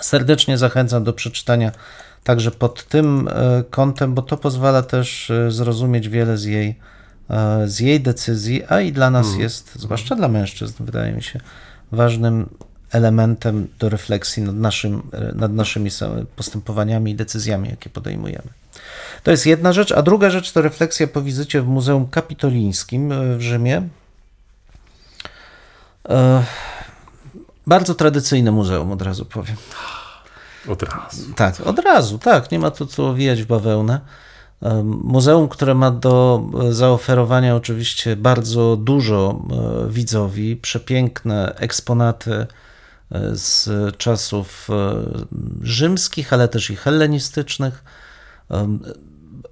[0.00, 1.72] serdecznie zachęcam do przeczytania
[2.24, 6.76] także pod tym e, kątem, bo to pozwala też zrozumieć wiele z jej
[7.30, 9.40] E, z jej decyzji, a i dla nas mm.
[9.40, 11.40] jest, zwłaszcza dla mężczyzn, wydaje mi się,
[11.92, 12.48] ważnym
[12.90, 15.02] elementem do refleksji nad, naszym,
[15.34, 15.90] nad naszymi
[16.36, 18.48] postępowaniami i decyzjami, jakie podejmujemy.
[19.22, 23.36] To jest jedna rzecz, a druga rzecz to refleksja po wizycie w Muzeum Kapitolińskim e,
[23.36, 23.88] w Rzymie.
[26.08, 26.44] E,
[27.66, 29.56] bardzo tradycyjne muzeum, od razu powiem.
[30.68, 31.32] Od razu.
[31.36, 32.50] Tak, od razu, tak.
[32.50, 34.00] Nie ma tu co owijać w bawełnę.
[34.84, 42.46] Muzeum, które ma do e, zaoferowania oczywiście bardzo dużo e, widzowi, przepiękne eksponaty e,
[43.32, 44.68] z czasów
[45.62, 47.84] rzymskich, ale też i hellenistycznych,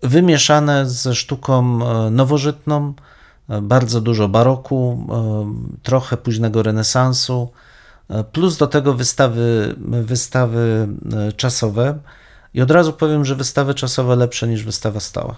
[0.02, 1.78] wymieszane ze sztuką
[2.10, 2.94] nowożytną,
[3.62, 5.06] bardzo dużo baroku,
[5.82, 7.50] trochę późnego renesansu,
[8.32, 10.88] plus do tego wystawy, wystawy
[11.36, 11.98] czasowe.
[12.54, 15.36] I od razu powiem, że wystawy czasowe lepsze niż wystawa stała.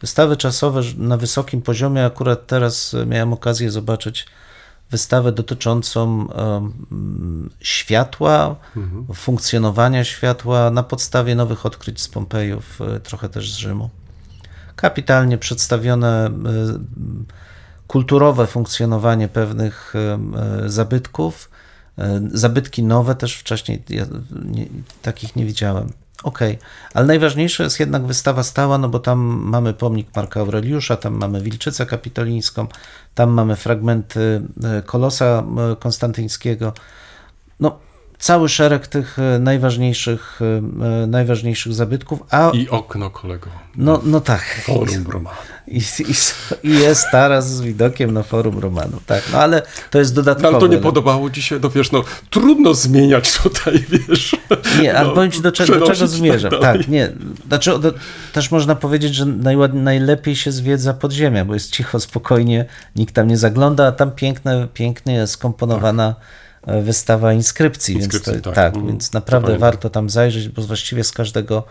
[0.00, 4.26] Wystawy czasowe na wysokim poziomie, akurat teraz miałem okazję zobaczyć
[4.90, 9.06] wystawę dotyczącą um, światła, mhm.
[9.14, 13.90] funkcjonowania światła na podstawie nowych odkryć z Pompejów, e, trochę też z Rzymu.
[14.76, 16.30] Kapitalnie przedstawione e,
[17.86, 20.18] kulturowe funkcjonowanie pewnych e,
[20.70, 21.50] zabytków,
[22.32, 24.06] zabytki nowe też wcześniej ja
[24.44, 24.66] nie,
[25.02, 25.92] takich nie widziałem.
[26.22, 26.68] Okej, okay.
[26.94, 31.40] ale najważniejsza jest jednak wystawa stała, no bo tam mamy pomnik Marka Aureliusza, tam mamy
[31.40, 32.66] Wilczycę Kapitolińską,
[33.14, 36.72] tam mamy fragmenty e, Kolosa e, Konstantyńskiego.
[37.60, 37.78] No,
[38.18, 40.40] cały szereg tych e, najważniejszych,
[41.06, 42.22] najważniejszych zabytków.
[42.30, 42.50] A...
[42.54, 43.50] I okno, kolego.
[43.76, 44.60] No, no tak.
[44.64, 45.36] Forum Romanu.
[45.68, 46.14] I, i,
[46.68, 50.50] I, jest taras z widokiem na forum Romanu, tak, no ale to jest dodatkowe.
[50.50, 54.36] No, ale to nie podobało ci się, no wiesz, no trudno zmieniać tutaj, wiesz.
[54.82, 56.50] Nie, no, ale powiem ci do czego, do czego zmierzam.
[56.50, 57.12] Tak, tak, nie,
[57.48, 57.94] znaczy do,
[58.32, 62.64] też można powiedzieć, że najład, najlepiej się zwiedza podziemia, bo jest cicho, spokojnie,
[62.96, 66.45] nikt tam nie zagląda, a tam piękne, pięknie skomponowana tak.
[66.66, 71.04] Wystawa inskrypcji, inskrypcji więc, to, tak, tak mm, więc naprawdę warto tam zajrzeć, bo właściwie
[71.04, 71.64] z każdego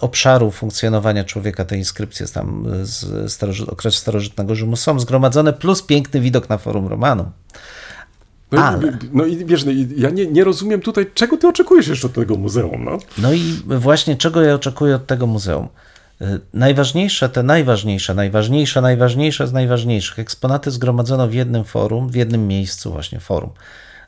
[0.00, 6.20] obszaru funkcjonowania człowieka te inskrypcje tam z staroży okresu starożytnego Rzymu są zgromadzone, plus piękny
[6.20, 7.30] widok na forum Romanu.
[8.52, 8.88] No, Ale...
[8.88, 12.12] i, no i wiesz, no ja nie, nie rozumiem tutaj, czego ty oczekujesz jeszcze od
[12.12, 12.84] tego muzeum.
[12.84, 12.98] No?
[13.18, 15.68] no i właśnie czego ja oczekuję od tego muzeum.
[16.22, 22.48] Y, najważniejsze, te najważniejsze, najważniejsze, najważniejsze z najważniejszych eksponaty zgromadzono w jednym forum, w jednym
[22.48, 23.50] miejscu, właśnie forum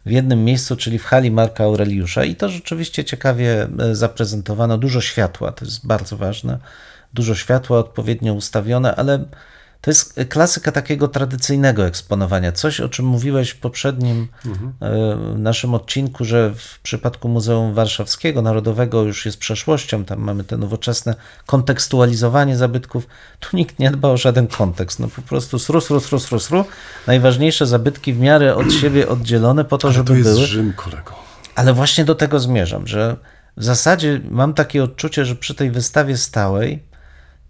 [0.07, 4.79] w jednym miejscu, czyli w hali Marka Aureliusza i to rzeczywiście ciekawie e, zaprezentowano.
[4.79, 6.59] Dużo światła, to jest bardzo ważne.
[7.15, 9.25] Dużo światła odpowiednio ustawione, ale
[9.81, 12.53] to jest klasyka takiego tradycyjnego eksponowania.
[12.53, 14.73] Coś, o czym mówiłeś w poprzednim mhm.
[15.43, 21.15] naszym odcinku, że w przypadku Muzeum Warszawskiego Narodowego już jest przeszłością, tam mamy te nowoczesne
[21.47, 23.07] kontekstualizowanie zabytków.
[23.41, 25.01] Tu nikt nie dba o żaden kontekst.
[25.01, 26.65] No po prostu sru, sru, sru, sru, sru.
[27.07, 30.47] Najważniejsze zabytki w miarę od siebie oddzielone po to, Ale żeby to jest były.
[30.47, 31.13] Rzym, kolego.
[31.55, 33.17] Ale właśnie do tego zmierzam, że
[33.57, 36.83] w zasadzie mam takie odczucie, że przy tej wystawie stałej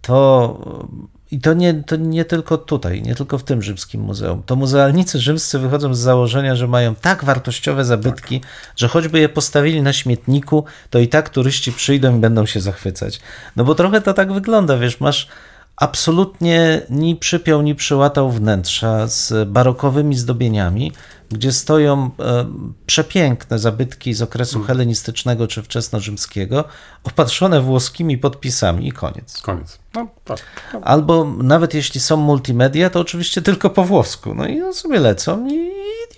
[0.01, 0.87] to
[1.31, 4.43] i to nie, to nie tylko tutaj, nie tylko w tym rzymskim muzeum.
[4.45, 8.49] To muzealnicy rzymscy wychodzą z założenia, że mają tak wartościowe zabytki, tak.
[8.75, 13.19] że choćby je postawili na śmietniku, to i tak turyści przyjdą i będą się zachwycać.
[13.55, 15.27] No bo trochę to tak wygląda, wiesz, masz
[15.75, 20.91] absolutnie ni przypiął, ni przyłatał wnętrza z barokowymi zdobieniami,
[21.31, 22.45] gdzie stoją e,
[22.85, 24.67] przepiękne zabytki z okresu mm.
[24.67, 26.63] helenistycznego czy wczesnorzymskiego,
[27.03, 29.41] opatrzone włoskimi podpisami i koniec.
[29.41, 29.79] Koniec.
[29.93, 30.39] No, tak.
[30.73, 30.81] No.
[30.83, 34.35] Albo nawet jeśli są multimedia, to oczywiście tylko po włosku.
[34.35, 35.71] No i sobie lecą i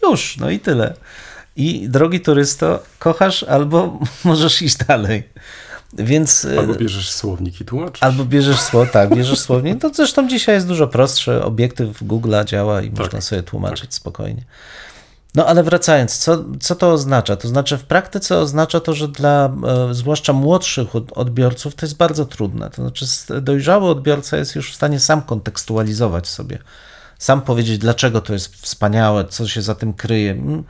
[0.03, 0.93] już, no i tyle.
[1.55, 5.24] I drogi turysto, kochasz albo możesz iść dalej.
[5.97, 8.03] Więc, e, Albo bierzesz słownik i tłumaczysz.
[8.03, 9.82] albo bierzesz słowo, tak, bierzesz słownik.
[9.82, 11.45] To zresztą dzisiaj jest dużo prostsze.
[11.45, 14.43] Obiektyw Google'a działa i można sobie tłumaczyć spokojnie.
[15.36, 17.36] No ale wracając, co, co to oznacza?
[17.36, 19.45] To znaczy w praktyce oznacza to, że dla
[19.89, 22.69] e, zwłaszcza młodszych od- odbiorców to jest bardzo trudne.
[22.69, 23.05] To znaczy
[23.41, 26.59] dojrzały odbiorca jest już w stanie sam kontekstualizować sobie,
[27.19, 30.31] sam powiedzieć, dlaczego to jest wspaniałe, co się za tym kryje.
[30.31, 30.63] Mm,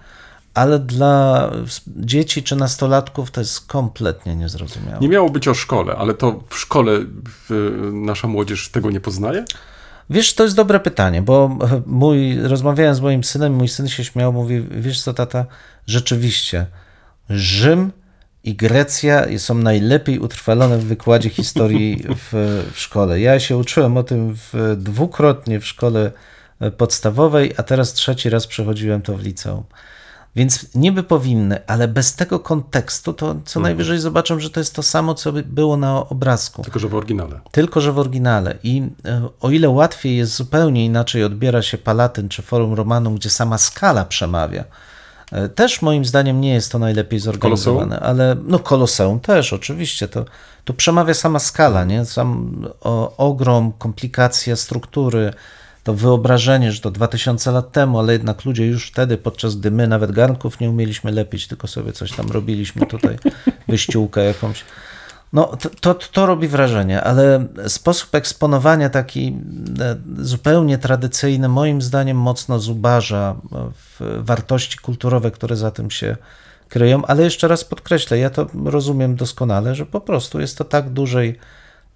[0.54, 1.50] Ale dla
[1.88, 5.00] dzieci czy nastolatków to jest kompletnie niezrozumiałe.
[5.00, 6.92] Nie miało być o szkole, ale to w szkole
[7.92, 9.46] nasza młodzież tego nie poznaje?
[10.10, 14.34] Wiesz, to jest dobre pytanie, bo mój, rozmawiałem z moim synem, mój syn się śmiał,
[14.34, 15.46] mówi, wiesz co tata,
[15.88, 16.66] rzeczywiście,
[17.30, 17.92] Rzym
[18.44, 23.20] i Grecja są najlepiej utrwalone w wykładzie historii w, w szkole.
[23.20, 26.12] Ja się uczyłem o tym w, dwukrotnie w szkole
[26.78, 29.64] podstawowej, a teraz trzeci raz przechodziłem to w liceum.
[30.36, 34.84] Więc niby powinny, ale bez tego kontekstu to co najwyżej zobaczą, że to jest to
[34.84, 37.40] samo, co by było na obrazku Tylko, że w oryginale.
[37.52, 38.58] tylko że w oryginale.
[38.64, 43.30] I e, o ile łatwiej jest zupełnie inaczej odbiera się Palatyn czy Forum Romanum, gdzie
[43.30, 44.64] sama skala przemawia,
[45.32, 50.26] e, też moim zdaniem nie jest to najlepiej zorganizowane, ale no Koloseum też oczywiście, to,
[50.66, 52.06] to przemawia sama skala, nie?
[52.06, 55.34] Sam o, ogrom, komplikacja struktury,
[55.84, 59.88] to wyobrażenie, że to 2000 lat temu, ale jednak ludzie już wtedy, podczas gdy my
[59.88, 63.18] nawet garnków nie umieliśmy lepić, tylko sobie coś tam robiliśmy tutaj,
[63.68, 64.64] wyściółkę jakąś.
[65.34, 69.38] No, to, to, to robi wrażenie, ale sposób eksponowania taki
[69.80, 73.36] e, zupełnie tradycyjny, moim zdaniem mocno zubaża
[74.02, 76.18] e, wartości kulturowe, które za tym się
[76.70, 77.06] kryją.
[77.06, 81.40] Ale jeszcze raz podkreślę, ja to rozumiem doskonale, że po prostu jest to tak dużej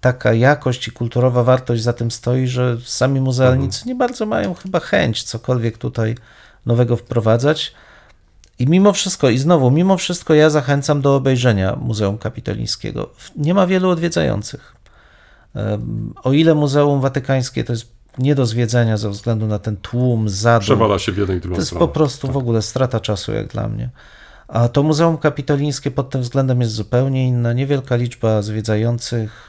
[0.00, 4.80] taka jakość i kulturowa wartość za tym stoi, że sami muzealnicy nie bardzo mają chyba
[4.80, 6.14] chęć cokolwiek tutaj
[6.66, 7.74] nowego wprowadzać.
[8.58, 13.10] I mimo wszystko, i znowu, mimo wszystko ja zachęcam do obejrzenia Muzeum Kapitolińskiego.
[13.36, 14.74] Nie ma wielu odwiedzających.
[16.22, 20.60] O ile Muzeum Watykańskie to jest nie do zwiedzenia ze względu na ten tłum, zadum,
[20.64, 21.86] Przewala się w jedną i drugą to jest stronę.
[21.86, 23.90] po prostu w ogóle strata czasu jak dla mnie.
[24.48, 27.52] A to Muzeum Kapitolińskie pod tym względem jest zupełnie inna.
[27.52, 29.48] Niewielka liczba zwiedzających,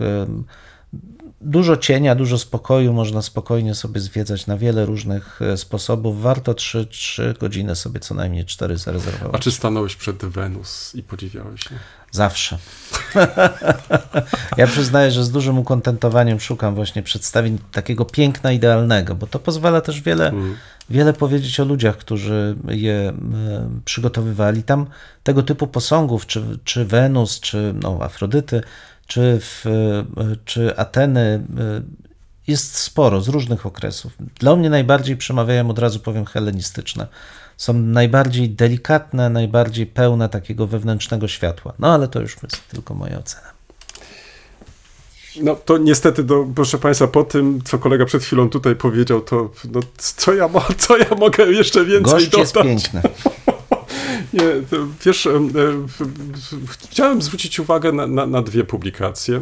[1.42, 2.94] dużo cienia, dużo spokoju.
[2.94, 6.22] Można spokojnie sobie zwiedzać na wiele różnych e, sposobów.
[6.22, 9.36] Warto 3, 3 godziny sobie co najmniej 4 zarezerwować.
[9.36, 11.72] A czy stanąłeś przed Wenus i podziwiałeś?
[11.72, 11.80] Nie?
[12.12, 12.58] Zawsze.
[14.58, 19.82] ja przyznaję, że z dużym ukontentowaniem szukam właśnie przedstawień takiego piękna idealnego, bo to pozwala
[19.82, 20.34] też wiele,
[20.90, 23.14] wiele powiedzieć o ludziach, którzy je e,
[23.86, 24.64] przygotowywali.
[24.64, 24.86] Tam
[25.24, 28.62] tego typu posągów, czy, czy Wenus, czy no, Afrodyty,
[29.08, 31.82] czy, w, e, czy Ateny e,
[32.48, 34.14] jest sporo z różnych okresów.
[34.40, 37.08] Dla mnie najbardziej przemawiają, od razu powiem, hellenistyczne.
[37.60, 41.74] Są najbardziej delikatne, najbardziej pełne takiego wewnętrznego światła.
[41.80, 43.48] No ale to już jest tylko moja ocena.
[45.42, 49.52] No to niestety, do, proszę Państwa, po tym, co kolega przed chwilą tutaj powiedział, to
[49.72, 52.66] no, co, ja mo- co ja mogę jeszcze więcej Gość dodać?
[52.66, 53.02] jest piękny.
[54.34, 55.32] Nie, to, wiesz, e,
[56.68, 59.42] chciałem zwrócić uwagę na, na, na dwie publikacje, e,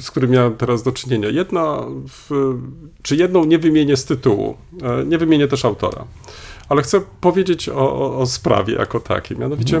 [0.00, 1.28] z którymi miałem teraz do czynienia.
[1.28, 2.54] Jedna, w,
[3.02, 6.04] czy jedną nie wymienię z tytułu, e, nie wymienię też autora,
[6.72, 9.38] ale chcę powiedzieć o, o, o sprawie jako takiej.
[9.38, 9.80] Mianowicie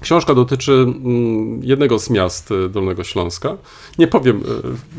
[0.00, 3.56] książka dotyczy mm, jednego z miast e, Dolnego Śląska.
[3.98, 4.42] Nie powiem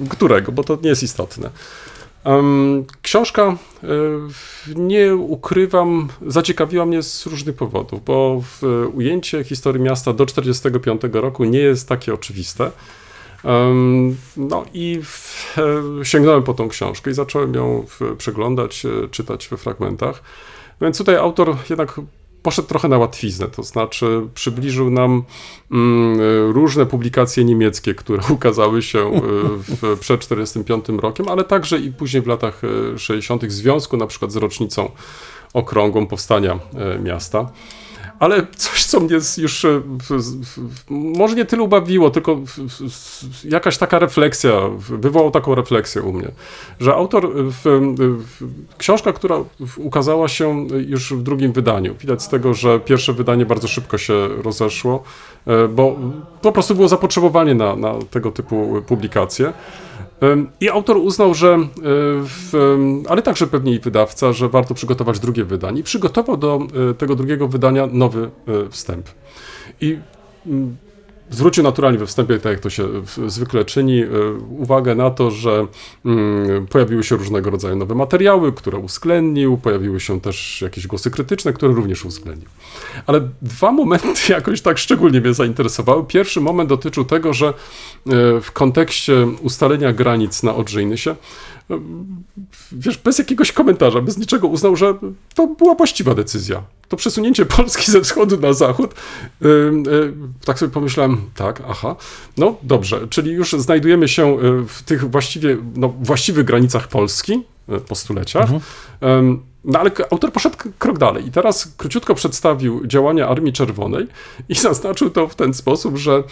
[0.06, 1.50] e, którego, bo to nie jest istotne.
[3.02, 3.58] Książka,
[4.30, 8.42] w- nie ukrywam, zaciekawiła mnie z różnych powodów, bo
[8.94, 12.72] ujęcie historii miasta do 1945 roku nie jest takie oczywiste.
[14.38, 15.02] No i
[16.02, 17.86] e, sięgnąłem po tą książkę i zacząłem ją
[18.18, 20.24] przeglądać, e, czytać we fragmentach.
[20.82, 22.00] Więc tutaj autor jednak
[22.46, 25.24] poszedł trochę na łatwiznę, to znaczy przybliżył nam
[25.72, 29.22] mm, e, różne publikacje niemieckie, które ukazały się e,
[29.58, 32.62] w, przed 1945 rokiem, ale także i później w latach
[32.94, 33.46] e, 60.
[33.46, 34.92] w związku na przykład z rocznicą
[35.54, 37.52] okrągłą powstania e, miasta.
[38.20, 39.82] Ale coś, co mnie już e,
[40.90, 42.40] może nie tyle ubawiło, tylko
[43.44, 46.32] jakaś taka refleksja, wywołał taką refleksję u mnie,
[46.80, 47.62] że autor, w,
[48.20, 48.48] w,
[48.78, 49.36] książka, która
[49.78, 54.28] ukazała się już w drugim wydaniu, widać z tego, że pierwsze wydanie bardzo szybko się
[54.28, 55.04] rozeszło,
[55.48, 55.96] e, bo
[56.42, 59.54] po prostu było zapotrzebowanie na, na tego typu publikacje.
[60.62, 61.68] I autor uznał, że, y,
[62.24, 62.54] w,
[63.10, 65.80] ale także pewnie i wydawca, że warto przygotować drugie wydanie.
[65.80, 66.60] I przygotował do
[66.92, 69.10] y, tego drugiego wydania nowy y, wstęp.
[69.82, 69.98] I
[70.48, 70.78] mm,
[71.30, 72.88] zwrócił naturalnie we wstępie, tak jak to się
[73.28, 74.04] zwykle czyni,
[74.50, 75.68] uwagę na to, że
[76.06, 81.54] mm, pojawiły się różnego rodzaju nowe materiały, które uwzględnił, pojawiły się też jakieś głosy krytyczne,
[81.54, 82.50] które również uwzględnił.
[83.06, 86.06] Ale dwa momenty jakoś tak szczególnie mnie zainteresowały.
[86.08, 87.54] Pierwszy moment dotyczył tego, że
[88.42, 91.16] w kontekście ustalenia granic na Odrzyjnysie
[92.72, 94.94] wiesz, bez jakiegoś komentarza, bez niczego uznał, że
[95.36, 96.64] to była właściwa decyzja.
[96.88, 98.94] To przesunięcie Polski ze wschodu na zachód.
[99.42, 99.50] Yy,
[99.92, 100.14] yy,
[100.46, 101.96] tak sobie pomyślałem, tak, aha,
[102.38, 107.44] no dobrze, czyli już znajdujemy się w tych właściwie, no, właściwych granicach Polski
[107.88, 108.50] po stuleciach.
[108.52, 109.40] Mhm.
[109.66, 114.08] No ale autor poszedł krok dalej i teraz króciutko przedstawił działania Armii Czerwonej
[114.50, 116.24] i zaznaczył to w ten sposób, że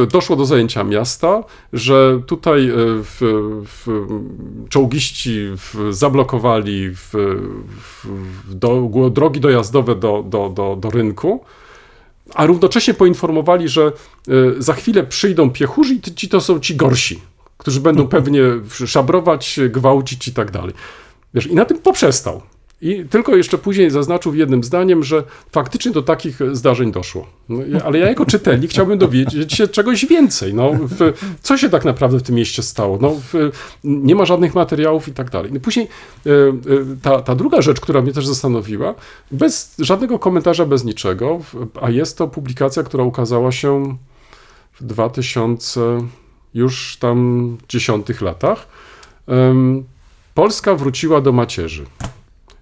[0.00, 3.18] e, doszło do zajęcia miasta, że tutaj e, w,
[3.66, 4.08] w,
[4.68, 5.38] czołgiści
[5.90, 7.12] zablokowali w,
[8.48, 11.44] do, drogi dojazdowe do, do, do, do rynku,
[12.34, 13.92] a równocześnie poinformowali, że e,
[14.58, 17.20] za chwilę przyjdą piechurzy i ci to są ci gorsi,
[17.62, 18.42] którzy będą pewnie
[18.86, 20.74] szabrować, gwałcić i tak dalej.
[21.34, 22.42] Wiesz, i na tym poprzestał.
[22.80, 27.26] I tylko jeszcze później zaznaczył jednym zdaniem, że faktycznie do takich zdarzeń doszło.
[27.48, 30.54] No, ale ja jako czytelnik chciałbym dowiedzieć się czegoś więcej.
[30.54, 32.98] No, w, co się tak naprawdę w tym mieście stało?
[33.00, 33.50] No, w,
[33.84, 35.52] nie ma żadnych materiałów i tak dalej.
[35.52, 35.88] No, później
[36.26, 36.32] e, e,
[37.02, 38.94] ta, ta druga rzecz, która mnie też zastanowiła,
[39.30, 41.40] bez żadnego komentarza, bez niczego,
[41.80, 43.96] a jest to publikacja, która ukazała się
[44.72, 45.80] w 2000
[46.54, 48.68] już tam dziesiątych latach.
[50.34, 51.84] Polska wróciła do macierzy.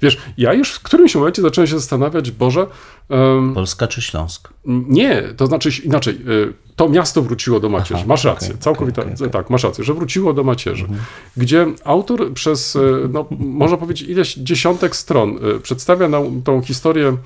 [0.02, 2.66] Wiesz, ja już w którymś momencie zacząłem się zastanawiać, Boże.
[3.08, 4.48] Um, Polska czy Śląsk?
[4.64, 6.14] Nie, to znaczy inaczej.
[6.28, 7.94] Y, to miasto wróciło do macierzy.
[7.94, 9.30] Aha, masz rację, okay, całkowicie okay, okay.
[9.30, 10.84] tak, masz rację, że wróciło do macierzy.
[10.84, 11.00] Mhm.
[11.36, 17.16] Gdzie autor przez, y, no, można powiedzieć, ileś dziesiątek stron y, przedstawia nam tą historię,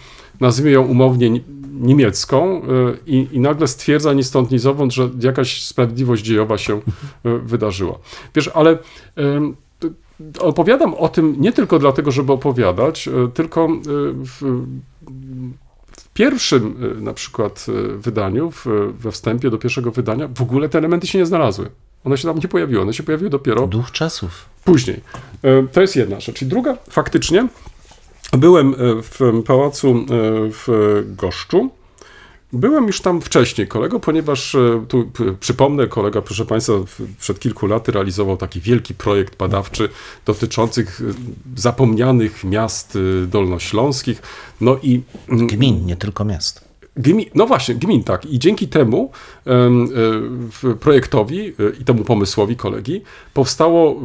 [0.40, 1.40] nazwijmy ją umownie
[1.80, 2.62] niemiecką
[3.06, 6.80] i, i nagle stwierdza ni stąd, ni zowąd, że jakaś sprawiedliwość dziejowa się
[7.24, 7.98] wydarzyła.
[8.34, 8.78] Wiesz, ale
[10.40, 13.68] opowiadam o tym nie tylko dlatego, żeby opowiadać, e, tylko
[14.24, 14.64] w,
[16.14, 17.66] pierwszym na przykład
[17.96, 18.66] wydaniu, w,
[18.98, 21.70] we wstępie do pierwszego wydania, w ogóle te elementy się nie znalazły.
[22.04, 23.66] One się tam nie pojawiły, one się pojawiły dopiero.
[23.66, 24.46] Duch czasów.
[24.64, 25.00] Później.
[25.72, 26.42] To jest jedna rzecz.
[26.42, 27.48] I druga, faktycznie,
[28.32, 30.06] byłem w pałacu
[30.50, 31.70] w Goszczu
[32.54, 35.10] Byłem już tam wcześniej kolego, ponieważ e, tu
[35.40, 36.72] przypomnę, kolega, proszę Państwa,
[37.18, 39.88] przed kilku laty realizował taki wielki projekt badawczy
[40.26, 41.04] dotyczących e,
[41.60, 44.22] zapomnianych miast e, dolnośląskich.
[44.60, 45.02] No i.
[45.28, 46.63] Mm, gmin, nie tylko miast.
[46.96, 48.26] Gmin, no właśnie, gmin, tak.
[48.26, 49.10] I dzięki temu
[50.80, 53.02] projektowi i temu pomysłowi kolegi
[53.34, 54.00] powstało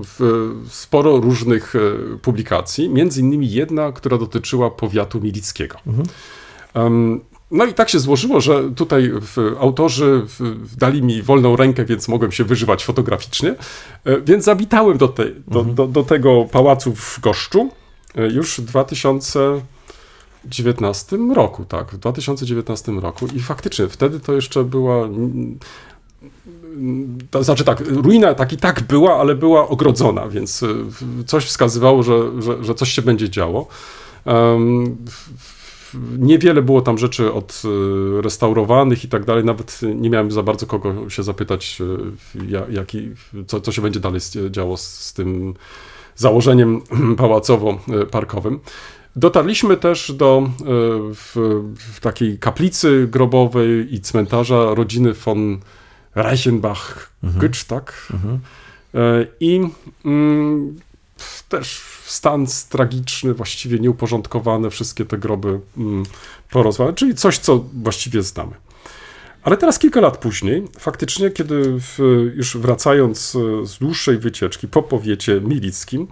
[0.70, 1.74] sporo różnych
[2.22, 5.78] publikacji, między innymi jedna, która dotyczyła powiatu milickiego.
[5.88, 6.06] Mhm.
[7.52, 9.12] No i tak się złożyło, że tutaj
[9.60, 10.26] autorzy
[10.78, 13.56] dali mi wolną rękę, więc mogłem się wyżywać fotograficznie,
[14.06, 15.76] e, więc zawitałem do, te, do, mhm.
[15.76, 17.70] do, do tego pałacu w Goszczu
[18.16, 18.72] e, już w
[20.44, 25.10] 2019 roku, tak, w 2019 roku i faktycznie wtedy to jeszcze była
[27.32, 30.68] to znaczy tak, ruina tak i tak była, ale była ogrodzona, więc e,
[31.26, 33.68] coś wskazywało, że, że, że coś się będzie działo.
[34.26, 34.98] Um,
[36.18, 39.44] Niewiele było tam rzeczy odrestaurowanych i tak dalej.
[39.44, 41.82] Nawet nie miałem za bardzo kogo się zapytać,
[42.52, 43.10] e, jaki,
[43.48, 45.54] co, co się będzie dalej działo z, z tym
[46.16, 46.82] założeniem
[47.20, 48.60] pałacowo-parkowym.
[49.20, 50.64] Dotarliśmy też do e,
[51.14, 51.36] w,
[51.76, 55.60] w takiej kaplicy grobowej i cmentarza rodziny von
[56.16, 58.08] Reichenbach-Gütsch, tak?
[58.14, 58.40] Mhm.
[58.96, 59.62] E, I
[60.06, 60.80] mm,
[61.50, 66.04] też stan tragiczny, właściwie nieuporządkowane, wszystkie te groby mm,
[66.52, 68.52] porozwalane, czyli coś, co właściwie znamy.
[69.44, 72.00] Ale teraz kilka lat później, faktycznie, kiedy w,
[72.36, 76.08] już wracając e, z dłuższej wycieczki po powiecie milickim,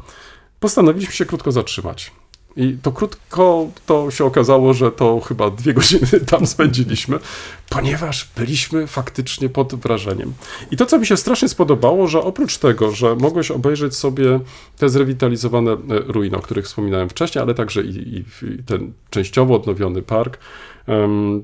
[0.59, 2.11] postanowiliśmy się krótko zatrzymać.
[2.57, 7.19] I to krótko to się okazało, że to chyba dwie godziny tam spędziliśmy,
[7.69, 10.33] ponieważ byliśmy faktycznie pod wrażeniem.
[10.71, 14.39] I to, co mi się strasznie spodobało, że oprócz tego, że mogłeś obejrzeć sobie
[14.77, 20.01] te zrewitalizowane e, ruiny, o których wspominałem wcześniej, ale także i, i ten częściowo odnowiony
[20.01, 20.37] park,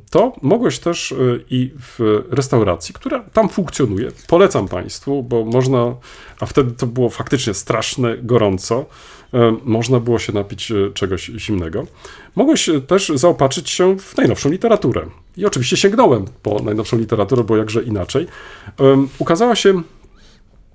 [0.09, 1.16] to mogłeś też e,
[1.49, 5.95] i w restauracji, która tam funkcjonuje, polecam Państwu, bo można,
[6.39, 8.86] a wtedy to było faktycznie straszne, gorąco,
[9.64, 11.86] można było się napić e, czegoś zimnego.
[12.36, 15.06] Mogłeś e, też zaopatrzyć się w najnowszą literaturę.
[15.38, 18.28] I oczywiście sięgnąłem po najnowszą literaturę, bo jakże inaczej.
[19.20, 19.82] Ukazała się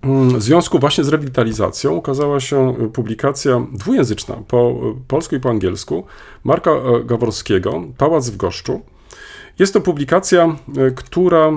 [0.02, 6.04] mm, w związku właśnie z rewitalizacją ukazała się publikacja dwujęzyczna po polsku i po angielsku
[6.44, 6.70] Marka
[7.04, 8.80] Gaworskiego, Pałac w Goszczu.
[9.58, 11.48] Jest to publikacja, e, która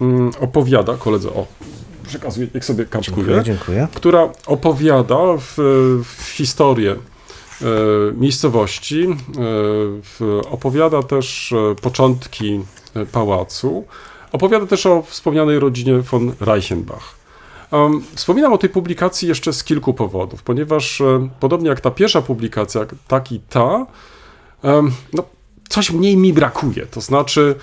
[0.00, 1.46] mm, opowiada, koledze, o,
[2.08, 3.88] przekazuję, jak sobie kapkuję, Dziękuję, dziękuję.
[3.94, 5.54] która opowiada w,
[6.04, 7.64] w historię e,
[8.14, 9.06] miejscowości,
[10.20, 12.60] e, opowiada też e, początki
[13.12, 13.84] pałacu,
[14.32, 17.18] opowiada też o wspomnianej rodzinie von Reichenbach.
[18.14, 21.02] Wspominam o tej publikacji jeszcze z kilku powodów, ponieważ
[21.40, 23.86] podobnie jak ta pierwsza publikacja, tak i ta,
[25.12, 25.22] no,
[25.68, 26.86] coś mniej mi brakuje.
[26.86, 27.54] To znaczy,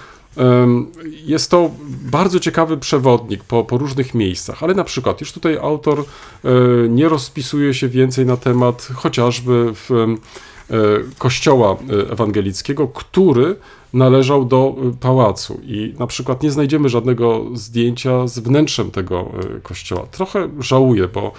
[1.25, 1.71] jest to
[2.11, 6.49] bardzo ciekawy przewodnik po, po różnych miejscach, ale na przykład już tutaj autor e,
[6.89, 10.75] nie rozpisuje się więcej na temat chociażby w, e,
[11.17, 13.55] kościoła e, ewangelickiego, który
[13.93, 19.31] należał do pałacu i na przykład nie znajdziemy żadnego zdjęcia z wnętrzem tego
[19.63, 20.07] kościoła.
[20.11, 21.31] Trochę żałuję, bo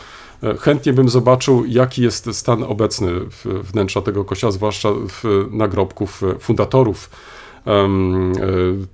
[0.60, 3.10] chętnie bym zobaczył, jaki jest stan obecny
[3.44, 7.10] wnętrza tego kościoła, zwłaszcza w nagrobków fundatorów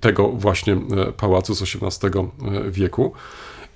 [0.00, 2.28] tego właśnie e, pałacu z XVIII
[2.70, 3.12] wieku.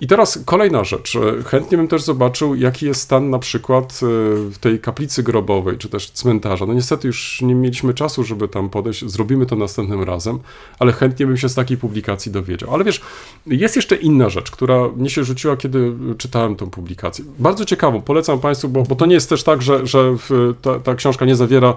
[0.01, 1.15] I teraz kolejna rzecz.
[1.15, 5.89] E, Chętnie bym też zobaczył, jaki jest stan na przykład e, tej kaplicy grobowej, czy
[5.89, 6.65] też cmentarza.
[6.65, 9.05] No niestety już nie mieliśmy czasu, żeby tam podejść.
[9.05, 10.39] Zrobimy to następnym razem,
[10.79, 12.73] ale chętnie bym się z takiej publikacji dowiedział.
[12.73, 13.01] Ale wiesz,
[13.47, 17.25] jest jeszcze inna rzecz, która mnie się rzuciła, kiedy czytałem tą publikację.
[17.39, 20.15] Bardzo ciekawą, polecam Państwu, bo, bo to nie jest też tak, że, że
[20.61, 21.69] ta, ta książka nie zawiera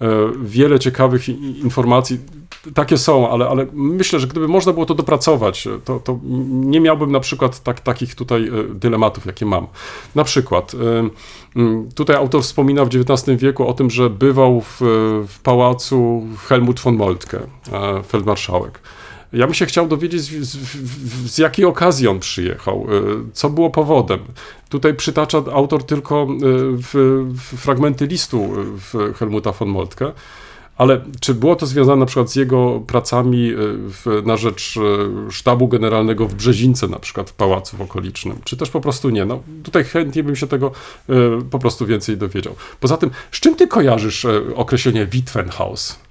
[0.00, 0.08] e,
[0.42, 2.18] wiele ciekawych informacji.
[2.74, 6.18] Takie są, ale, ale myślę, że gdyby można było to dopracować, to, to
[6.50, 9.66] nie miałbym na przykład tak, takich tutaj e, dylematów, jakie mam.
[10.14, 11.08] Na przykład, e,
[11.94, 14.76] tutaj autor wspomina w XIX wieku o tym, że bywał w,
[15.28, 17.40] w pałacu Helmut von Moltke,
[17.72, 18.80] e, feldmarszałek.
[19.32, 20.56] Ja bym się chciał dowiedzieć, z, z,
[21.32, 23.00] z- jakiej okazji on przyjechał, e,
[23.32, 24.18] co było powodem.
[24.68, 26.26] Tutaj przytacza autor tylko e,
[26.76, 26.88] w,
[27.34, 28.48] w fragmenty listu
[29.10, 30.12] e, Helmuta von Moltke.
[30.78, 35.30] Ale czy było to związane na przykład z jego pracami e, w, na rzecz e,
[35.30, 39.24] sztabu generalnego w Brzezince, na przykład w pałacu w okolicznym, czy też po prostu nie?
[39.24, 40.72] No, tutaj chętnie bym się tego
[41.08, 41.12] e,
[41.50, 42.54] po prostu więcej dowiedział.
[42.80, 46.07] Poza tym, z czym ty kojarzysz określenie Witwenhaus?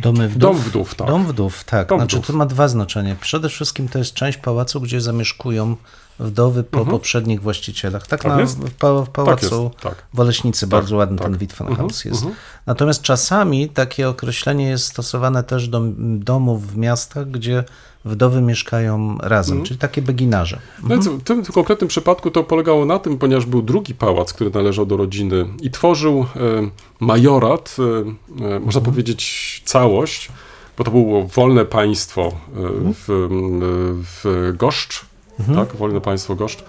[0.00, 0.40] Domy wdów.
[0.40, 1.06] Dom wdów, tak.
[1.08, 1.88] Dom wdów, tak.
[1.88, 2.26] Dom znaczy wdów.
[2.26, 3.16] to ma dwa znaczenia.
[3.20, 5.76] Przede wszystkim to jest część pałacu, gdzie zamieszkują
[6.18, 8.06] wdowy po poprzednich właścicielach.
[8.06, 8.46] Tak, Mhm.
[8.48, 9.94] Tak na, w, pa, w pałacu jest, tak.
[10.14, 11.26] w Oleśnicy bardzo ładny tak.
[11.26, 12.22] ten Witwenhaus Mhm, jest.
[12.22, 12.34] mhm.
[12.66, 17.64] Natomiast czasami takie określenie jest stosowane też do domów w miastach, gdzie
[18.04, 19.66] wdowy mieszkają razem, Mhm.
[19.66, 20.58] czyli takie beginarze.
[20.82, 24.50] No więc w tym konkretnym przypadku to polegało na tym, ponieważ był drugi pałac, który
[24.50, 26.26] należał do rodziny i tworzył e,
[27.00, 30.28] majorat, e, e, można powiedzieć całość,
[30.78, 32.32] bo to było wolne państwo e,
[32.94, 33.28] w,
[34.24, 35.04] w Goszcz,
[35.54, 36.64] tak, wolne państwo Goszcz,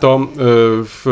[0.00, 0.26] to
[0.84, 1.02] w,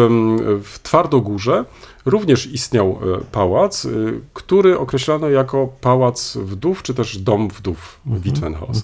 [0.65, 1.65] w Twardogórze
[2.05, 3.89] również istniał e, pałac, e,
[4.35, 8.83] który określano jako pałac wdów, czy też dom wdów, Witwenhaus.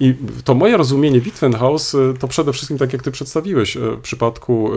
[0.00, 0.14] I
[0.44, 4.70] to moje rozumienie Witwenhaus e, to przede wszystkim, tak jak ty przedstawiłeś, w przypadku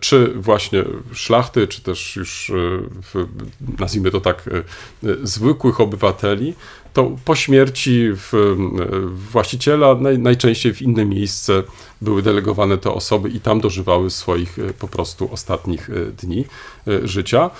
[0.00, 2.52] czy właśnie szlachty, czy też już,
[3.78, 4.50] nazwijmy to tak,
[5.22, 6.54] zwykłych obywateli,
[6.94, 8.10] to po śmierci
[9.32, 11.62] właściciela naj, najczęściej w inne miejsce
[12.02, 15.92] były delegowane te osoby i tam dożywały swoich e, po prostu ostatnich e,
[16.26, 16.44] dni
[16.88, 17.50] e, życia.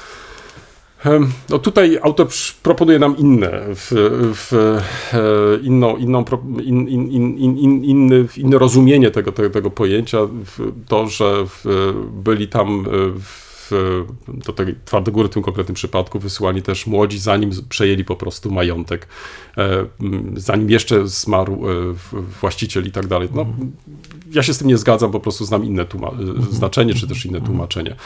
[1.49, 2.29] No tutaj autor
[2.63, 3.91] proponuje nam inne, w,
[4.35, 4.81] w,
[5.63, 6.25] inną, inną,
[6.63, 10.19] in, in, in, in, in, inny, inne rozumienie tego, tego, tego pojęcia.
[10.89, 11.47] To, że
[12.25, 12.85] byli tam
[13.21, 13.54] w,
[14.29, 19.09] do tej Twardogóry w tym konkretnym przypadku wysyłani też młodzi, zanim przejęli po prostu majątek,
[19.59, 19.87] e,
[20.37, 21.75] zanim jeszcze zmarł e,
[22.41, 23.29] właściciel i tak dalej.
[23.35, 23.47] No,
[24.33, 26.15] ja się z tym nie zgadzam, po prostu znam inne tłuma-
[26.51, 27.97] znaczenie, czy też inne tłumaczenie.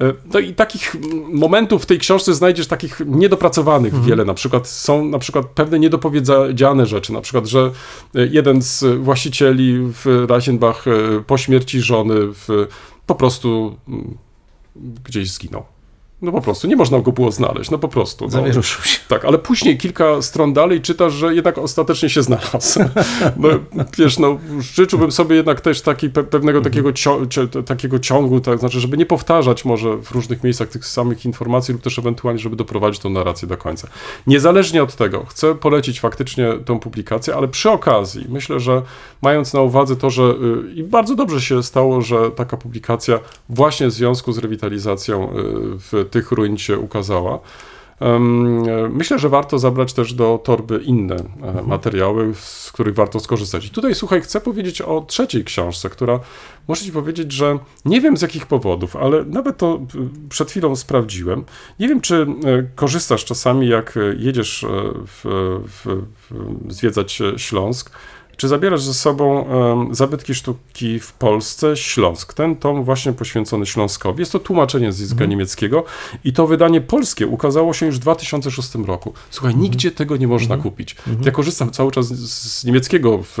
[0.00, 0.96] E, No i takich
[1.32, 4.24] momentów w tej książce znajdziesz takich niedopracowanych wiele.
[4.24, 7.70] Na przykład są na przykład pewne niedopowiedziane rzeczy, na przykład, że
[8.14, 10.90] e, jeden z właścicieli w Reichenbach e,
[11.26, 12.66] po śmierci żony w,
[13.06, 13.76] po prostu
[14.76, 15.64] gdzieś zginął.
[16.22, 18.24] No po prostu, nie można go było znaleźć, no po prostu.
[18.24, 18.30] No.
[18.30, 18.98] Zawieruszył się.
[19.08, 22.80] Tak, ale później kilka stron dalej czytasz, że jednak ostatecznie się znalazł.
[23.36, 23.48] No,
[23.98, 28.58] wiesz, no, życzyłbym sobie jednak też taki, pe- pewnego takiego, cio, cio, takiego ciągu, tak,
[28.58, 32.56] znaczy, żeby nie powtarzać może w różnych miejscach tych samych informacji lub też ewentualnie, żeby
[32.56, 33.88] doprowadzić tą narrację do końca.
[34.26, 38.82] Niezależnie od tego, chcę polecić faktycznie tą publikację, ale przy okazji, myślę, że
[39.22, 43.18] mając na uwadze to, że y, i bardzo dobrze się stało, że taka publikacja
[43.48, 45.32] właśnie w związku z rewitalizacją y,
[45.78, 47.38] w tych ruin się ukazała,
[48.00, 48.18] e,
[48.90, 53.66] Myślę, że warto zabrać też do torby inne e, materiały, z których warto skorzystać.
[53.66, 56.20] I tutaj, słuchaj, chcę powiedzieć o trzeciej książce, która
[56.68, 60.76] muszę ci powiedzieć, że nie wiem z jakich powodów, ale nawet to y, przed chwilą
[60.76, 61.44] sprawdziłem.
[61.80, 64.68] Nie wiem, czy e, korzystasz czasami, jak e, jedziesz e,
[65.06, 65.22] w,
[65.84, 67.90] w, w, zwiedzać e, Śląsk,
[68.36, 72.34] czy zabierasz ze sobą em, zabytki sztuki w Polsce, Śląsk?
[72.34, 74.20] Ten tom właśnie poświęcony Śląskowi.
[74.20, 75.84] Jest to tłumaczenie z języka niemieckiego
[76.24, 79.12] i to wydanie polskie ukazało się już w 2006 roku.
[79.30, 80.96] Słuchaj, nigdzie tego nie można kupić.
[81.24, 83.34] Ja korzystam cały czas z, niemieckiego w,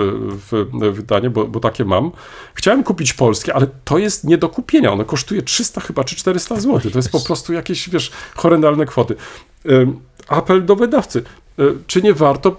[0.50, 2.10] w, wydanie, bo, bo takie mam.
[2.54, 4.92] Chciałem kupić polskie, ale to jest nie do kupienia.
[4.92, 6.90] Ono kosztuje 300 chyba czy 400 zł.
[6.90, 9.16] To jest po prostu jakieś, wiesz, horrendalne kwoty.
[9.64, 11.22] Em, Apel do wydawcy.
[11.58, 12.54] E, Czy nie warto e,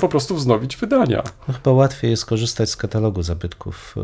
[0.00, 1.22] po prostu wznowić wydania?
[1.48, 3.94] No, chyba łatwiej jest korzystać z katalogu zabytków.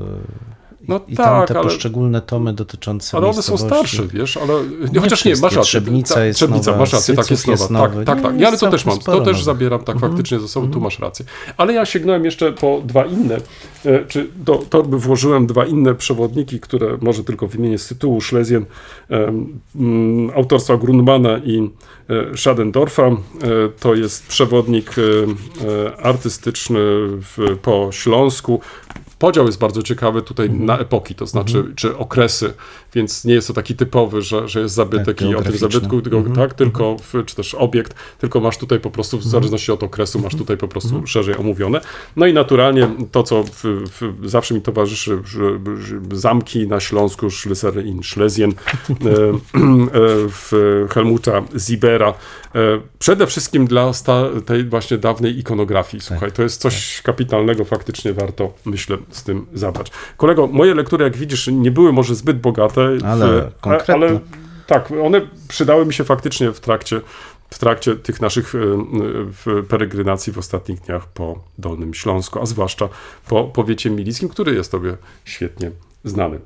[0.81, 4.07] E, I, No i tam tak, te ale- poszczególne tomy dotyczące Ale one są starsze,
[4.07, 4.55] wiesz, ale
[4.93, 5.63] nie, chociaż nie, masz rację.
[5.63, 7.53] Trzebnica Ta- jest Trzebnica, nowa, masz rację, tak jest nowa.
[7.53, 8.05] jest tak, nowy.
[8.05, 8.31] tak, tak.
[8.33, 10.13] jest Ja ale to też mam, to też zabieram, tak Mhm.
[10.13, 11.25] faktycznie ze sobą, tu masz rację.
[11.57, 13.37] Ale ja sięgnąłem jeszcze po dwa inne,
[13.85, 18.65] e, czy do torby włożyłem dwa inne przewodniki, które może tylko wymienię z tytułu Schlesien
[19.09, 21.71] em, mm, autorstwa Grundmana i
[22.33, 23.07] e, Schadendorfa.
[23.07, 23.17] E,
[23.81, 25.03] To jest przewodnik e,
[25.89, 28.61] e, artystyczny w, po Śląsku.
[29.21, 30.67] Podział jest bardzo ciekawy tutaj Mhm.
[30.67, 32.53] na epoki, to znaczy, czy okresy,
[32.95, 36.03] więc nie jest to taki typowy, że, że jest zabytek Tak, i o tym zabytku,
[36.03, 36.37] tylko, Mhm.
[36.37, 40.19] tak, tylko w, czy też obiekt, tylko masz tutaj po prostu, w zależności od okresu,
[40.19, 41.07] masz tutaj po prostu Mhm.
[41.07, 41.81] szerzej omówione.
[42.17, 45.19] No i naturalnie to, co w, w, zawsze mi towarzyszy,
[46.13, 48.53] zamki na Śląsku, Schlesser in Schlesien,
[50.29, 52.09] w Helmuta Zibera,
[52.55, 52.59] e,
[52.99, 53.93] przede wszystkim dla
[54.47, 56.01] tej właśnie dawnej ikonografii.
[56.01, 59.93] Słuchaj, to jest coś kapitalnego, faktycznie warto, myślę, z tym zabrać.
[60.17, 63.95] Kolego, moje lektury, jak widzisz, nie były może zbyt bogate, Ale w, konkretne.
[63.95, 64.21] ale
[64.67, 67.01] tak, one przydały mi się faktycznie w trakcie,
[67.51, 68.59] w trakcie tych naszych e,
[69.45, 72.89] w peregrinacji w ostatnich dniach po Dolnym Śląsku, a zwłaszcza
[73.29, 75.71] po powiecie milickim, który jest tobie świetnie
[76.05, 76.41] znany.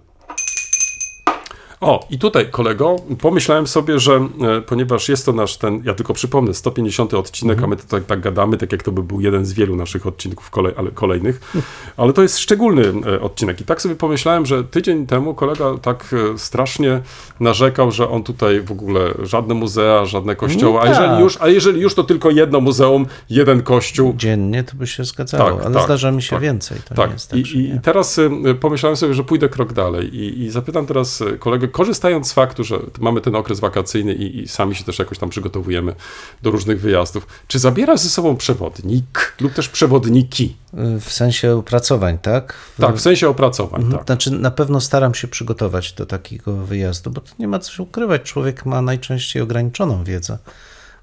[1.81, 6.15] O, i tutaj, kolego, pomyślałem sobie, że e, ponieważ jest to nasz ten, ja tylko
[6.15, 9.45] przypomnę, 150 odcinek, a my to tak, tak gadamy, tak jak to by był jeden
[9.45, 11.55] z wielu naszych odcinków kolej, ale kolejnych,
[11.97, 13.61] ale to jest szczególny e, odcinek.
[13.61, 17.01] I tak sobie pomyślałem, że tydzień temu kolega tak e, strasznie
[17.41, 21.21] narzekał, że on tutaj w ogóle żadne muzea, żadne kościoły, a jeżeli tak.
[21.21, 24.15] już, a jeżeli już, to tylko jedno muzeum, jeden kościół.
[24.17, 26.41] Dziennie to by się zgadzało, Tak, ale tak, zdarza mi się tak.
[26.43, 26.79] więcej.
[26.89, 28.21] To Tak, tak, i, i teraz
[28.61, 32.79] pomyślałem sobie, że pójdę krok dalej i, i zapytam teraz kolegę, korzystając z faktu, że
[33.01, 35.95] mamy ten okres wakacyjny i, i sami się też jakoś tam przygotowujemy
[36.43, 40.57] do różnych wyjazdów, czy zabierasz ze sobą przewodnik lub też przewodniki?
[41.01, 42.53] W sensie opracowań, tak?
[42.53, 43.99] W- Tak, w sensie opracowań, Mhm.
[43.99, 44.07] tak.
[44.07, 47.83] Znaczy, na pewno staram się przygotować do takiego wyjazdu, bo to nie ma co się
[47.83, 48.23] ukrywać.
[48.23, 50.39] Człowiek ma najczęściej ograniczoną wiedzę.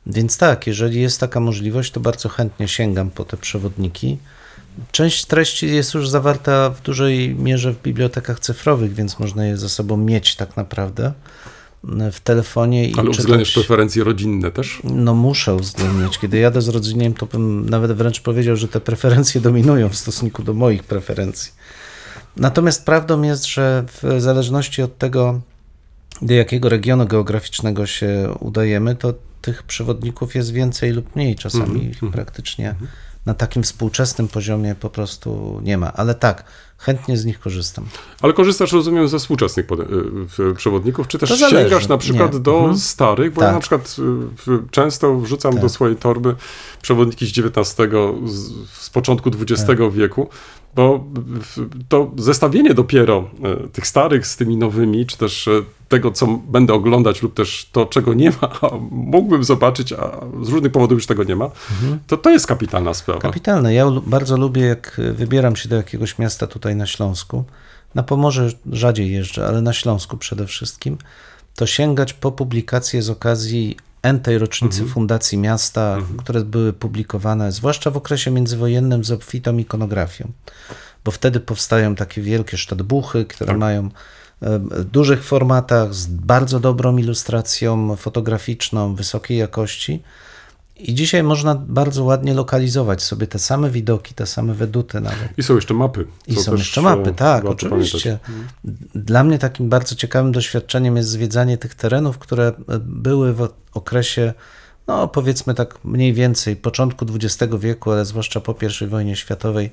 [0.05, 4.17] Więc tak, jeżeli jest taka możliwość, to bardzo chętnie sięgam po te przewodniki.
[4.91, 9.69] Część treści jest już zawarta w dużej mierze w bibliotekach cyfrowych, więc można je ze
[9.69, 11.13] sobą mieć tak naprawdę
[12.11, 13.65] w telefonie i Ale uwzględniasz czytać.
[13.65, 14.80] preferencje rodzinne też?
[14.84, 16.19] No muszę uwzględniać.
[16.19, 20.43] Kiedy jadę z rodziniem, to bym nawet wręcz powiedział, że te preferencje dominują w stosunku
[20.43, 21.51] do moich preferencji.
[22.38, 25.41] Natomiast prawdą jest, że w zależności od tego,
[26.22, 31.36] do jakiego regionu geograficznego się udajemy, to tych przewodników jest więcej lub mniej.
[31.36, 32.76] Czasami ich praktycznie
[33.26, 35.93] na takim współczesnym poziomie po prostu nie ma.
[35.93, 36.43] Ale tak,
[36.78, 37.86] chętnie z nich korzystam.
[38.22, 39.65] Ale korzystasz, rozumiem, ze współczesnych
[40.55, 42.39] przewodników, czy też sięgasz na przykład Nie.
[42.39, 42.78] do Mhm.
[42.78, 43.55] starych, bo ja Tak.
[43.55, 43.95] na przykład
[44.47, 45.69] y, często wrzucam do Tak.
[45.72, 46.36] swojej torby
[46.82, 47.76] przewodniki z XIX,
[48.26, 49.91] z, z początku XX Tak.
[49.91, 50.30] wieku,
[50.76, 53.30] bo w- to zestawienie dopiero
[53.65, 57.69] y, tych starych z tymi nowymi, czy też y, tego, co będę oglądać lub też
[57.72, 60.11] to, czego nie ma, a mógłbym zobaczyć, a
[60.41, 61.49] z różnych powodów już tego nie ma,
[62.07, 63.19] to to jest kapitalna sprawa.
[63.22, 63.74] Kapitalne.
[63.74, 67.43] Ja bardzo lubię, jak wybieram się do jakiegoś miasta tutaj na Śląsku.
[67.95, 70.97] Na Pomorze rzadziej jeżdżę, ale na Śląsku przede wszystkim.
[71.55, 77.97] To sięgać po publikacje z okazji entej rocznicy Fundacji Miasta, które były publikowane, zwłaszcza w
[77.97, 80.32] okresie międzywojennym z obfitą ikonografią.
[81.04, 83.89] Bo wtedy powstają takie wielkie sztadbuchy, które mają e,
[84.60, 90.04] w dużych formatach, z bardzo dobrą ilustracją fotograficzną, wysokiej jakości.
[90.76, 95.38] I dzisiaj można bardzo ładnie lokalizować sobie te same widoki, te same weduty nawet.
[95.38, 96.07] I są jeszcze mapy.
[96.28, 98.19] I są jeszcze mapy, tak, oczywiście.
[98.26, 98.91] pamiętać.
[98.95, 104.34] Dla mnie takim bardzo ciekawym doświadczeniem jest zwiedzanie tych terenów, które e, były w okresie,
[104.88, 109.72] no powiedzmy tak mniej więcej, początku XX wieku, ale zwłaszcza po I wojnie światowej,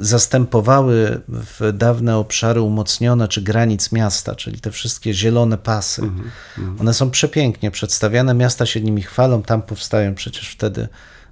[0.00, 6.02] zastępowały w dawne obszary umocnione czy granic miasta, czyli te wszystkie zielone pasy.
[6.80, 10.88] One są przepięknie przedstawiane, miasta się nimi chwalą, tam powstają przecież wtedy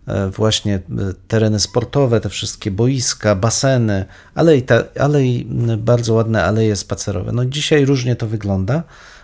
[0.06, 0.80] e, właśnie e,
[1.28, 4.04] tereny sportowe, te wszystkie boiska, baseny,
[4.34, 5.46] ale i, ta, ale i
[5.78, 7.32] bardzo ładne aleje spacerowe.
[7.32, 8.82] No dzisiaj różnie to wygląda,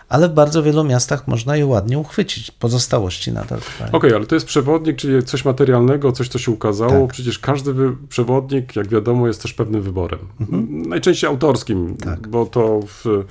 [0.08, 2.50] ale w bardzo wielu miastach można je ładnie uchwycić.
[2.50, 3.92] Pozostałości nadal trwają.
[3.92, 7.06] Okej, ale to jest przewodnik, czyli coś materialnego, coś, co się ukazało.
[7.06, 7.12] Tak.
[7.12, 7.74] Przecież każdy
[8.08, 10.18] przewodnik, jak wiadomo, jest też pewnym wyborem.
[10.40, 10.82] Mhm.
[10.82, 12.28] Najczęściej autorskim, Tak.
[12.28, 13.24] bo to w,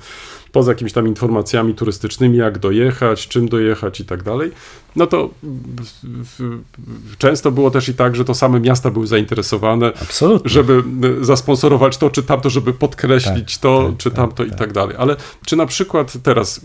[0.58, 4.52] poza jakimiś tam informacjami turystycznymi, jak dojechać, czym dojechać i tak dalej,
[4.96, 5.30] no to
[7.18, 10.50] często było też i tak, że to same miasta były zainteresowane, Absolutnie.
[10.50, 10.82] żeby
[11.20, 14.58] y, zasponsorować to czy tamto, żeby podkreślić Tak, to tak, czy tak, tamto i tak.
[14.58, 14.96] tak dalej.
[14.98, 16.60] Ale czy na przykład teraz,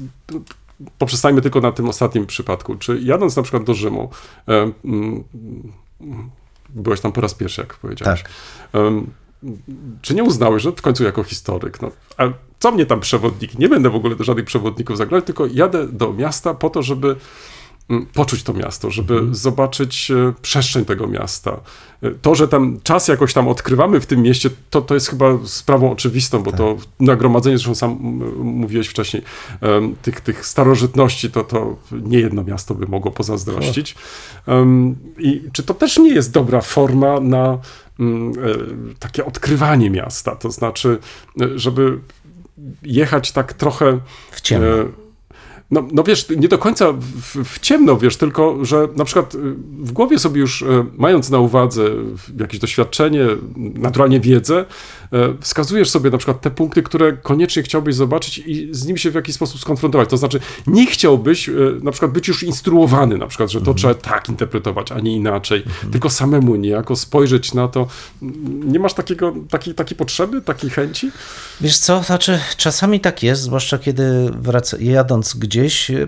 [0.97, 4.09] poprzestańmy tylko na tym ostatnim przypadku, czy jadąc na przykład do Rzymu,
[4.47, 5.23] e, mm,
[6.69, 8.31] byłeś tam po raz pierwszy, jak powiedziałeś, Tak.
[10.01, 12.23] Czy nie uznałeś, że w końcu jako historyk, no, a
[12.59, 16.13] co mnie tam przewodnik, nie będę w ogóle do żadnych przewodników zaglądać, tylko jadę do
[16.13, 17.15] miasta po to, żeby
[17.89, 19.35] mm, poczuć to miasto, żeby Mhm.
[19.35, 21.59] zobaczyć e, przestrzeń tego miasta.
[22.03, 25.25] E, To, że tam czas jakoś tam odkrywamy w tym mieście, to, to jest chyba
[25.45, 26.85] sprawą oczywistą, bo to Tak.
[26.99, 27.97] nagromadzenie, zresztą sam
[28.43, 29.23] mówiłeś wcześniej,
[30.01, 33.95] tych, tych starożytności, to, to nie jedno miasto by mogło pozazdrościć.
[34.47, 37.57] Em, I czy to też nie jest dobra forma na
[38.99, 40.97] takie odkrywanie miasta, to znaczy,
[41.41, 41.99] e, żeby
[42.83, 43.99] jechać tak trochę
[44.31, 45.02] W ciemno.
[45.71, 49.37] No, no wiesz, nie do końca w, w ciemno, wiesz, tylko, że na przykład y,
[49.79, 51.89] w głowie sobie już, e, mając na uwadze
[52.39, 53.25] jakieś doświadczenie,
[53.75, 54.65] naturalnie wiedzę,
[55.13, 59.11] e, wskazujesz sobie na przykład te punkty, które koniecznie chciałbyś zobaczyć i z nim się
[59.11, 60.09] w jakiś sposób skonfrontować.
[60.09, 61.49] To znaczy, nie chciałbyś
[61.81, 65.63] na przykład być już instruowany, na przykład, że to trzeba tak interpretować, a nie inaczej,
[65.91, 67.87] tylko samemu niejako spojrzeć na to.
[68.65, 71.11] Nie masz takiego, takiej, takiej potrzeby, takiej chęci?
[71.61, 75.52] Wiesz co, znaczy czasami tak jest, zwłaszcza kiedy wraca, jadąc gdzieś,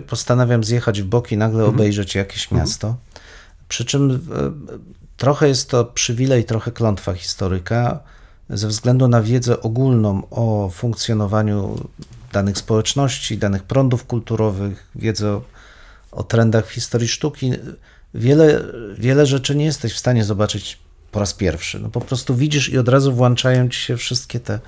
[0.06, 2.96] postanawiam zjechać w bok i nagle obejrzeć jakieś miasto.
[3.68, 4.18] Przy czym e,
[5.16, 8.00] trochę jest to przywilej, trochę klątwa historyka,
[8.50, 11.88] ze względu na wiedzę ogólną o funkcjonowaniu
[12.32, 15.42] danych społeczności, danych prądów kulturowych, wiedzę o,
[16.12, 17.52] o trendach w historii sztuki.
[18.14, 18.64] Wiele,
[18.98, 20.78] wiele rzeczy nie jesteś w stanie zobaczyć
[21.12, 21.80] po raz pierwszy.
[21.80, 24.60] No po prostu widzisz i od razu włączają ci się wszystkie te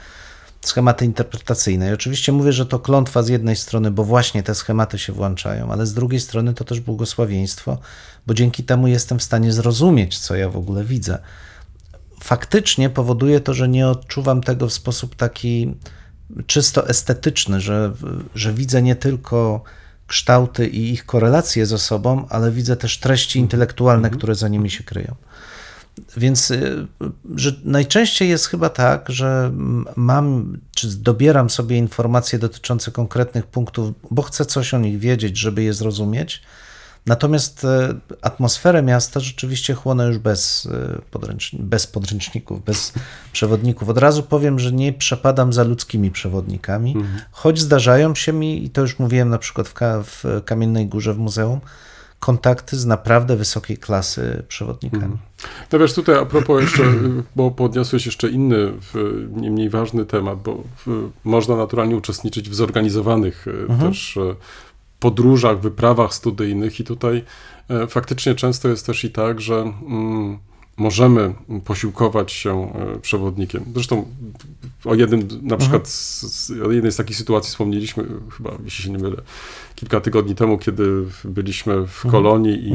[0.66, 1.90] schematy interpretacyjne.
[1.90, 5.72] I oczywiście mówię, że to klątwa z jednej strony, bo właśnie te schematy się włączają,
[5.72, 7.78] ale z drugiej strony to też błogosławieństwo,
[8.26, 11.18] bo dzięki temu jestem w stanie zrozumieć, co ja w ogóle widzę.
[12.22, 15.74] Faktycznie powoduje to, że nie odczuwam tego w sposób taki
[16.46, 17.92] czysto estetyczny, że,
[18.34, 19.62] że widzę nie tylko
[20.06, 24.84] kształty i ich korelacje ze sobą, ale widzę też treści intelektualne, które za nimi się
[24.84, 25.14] kryją.
[26.16, 26.86] Więc y,
[27.34, 29.53] że najczęściej jest chyba tak, że
[29.96, 35.62] mam, czy dobieram sobie informacje dotyczące konkretnych punktów, bo chcę coś o nich wiedzieć, żeby
[35.62, 36.42] je zrozumieć.
[37.07, 40.68] Natomiast e, atmosferę miasta rzeczywiście chłonę już bez,
[41.11, 42.92] podręczni- bez podręczników, bez
[43.32, 43.88] przewodników.
[43.88, 46.96] Od razu powiem, że nie przepadam za ludzkimi przewodnikami,
[47.30, 49.74] choć zdarzają się mi, i to już mówiłem na przykład w,
[50.05, 51.61] w Kamiennej Górze w muzeum,
[52.20, 55.16] kontakty z naprawdę wysokiej klasy przewodnikami.
[55.72, 56.82] No wiesz, tutaj a propos jeszcze,
[57.36, 58.72] bo podniosłeś jeszcze inny,
[59.32, 60.62] nie mniej ważny temat, bo
[61.24, 64.36] można naturalnie uczestniczyć w zorganizowanych y, też y,
[65.00, 67.24] podróżach, wyprawach studyjnych i tutaj
[67.68, 70.38] e, faktycznie często jest też i tak, że mm,
[70.78, 73.64] możemy posiłkować się e, przewodnikiem.
[73.74, 74.04] Zresztą
[74.84, 78.04] o jednym, na przykład z, o jednej z takich sytuacji wspomnieliśmy,
[78.36, 79.16] chyba, jeśli się nie mylę,
[79.74, 82.72] kilka tygodni temu, kiedy byliśmy w kolonii i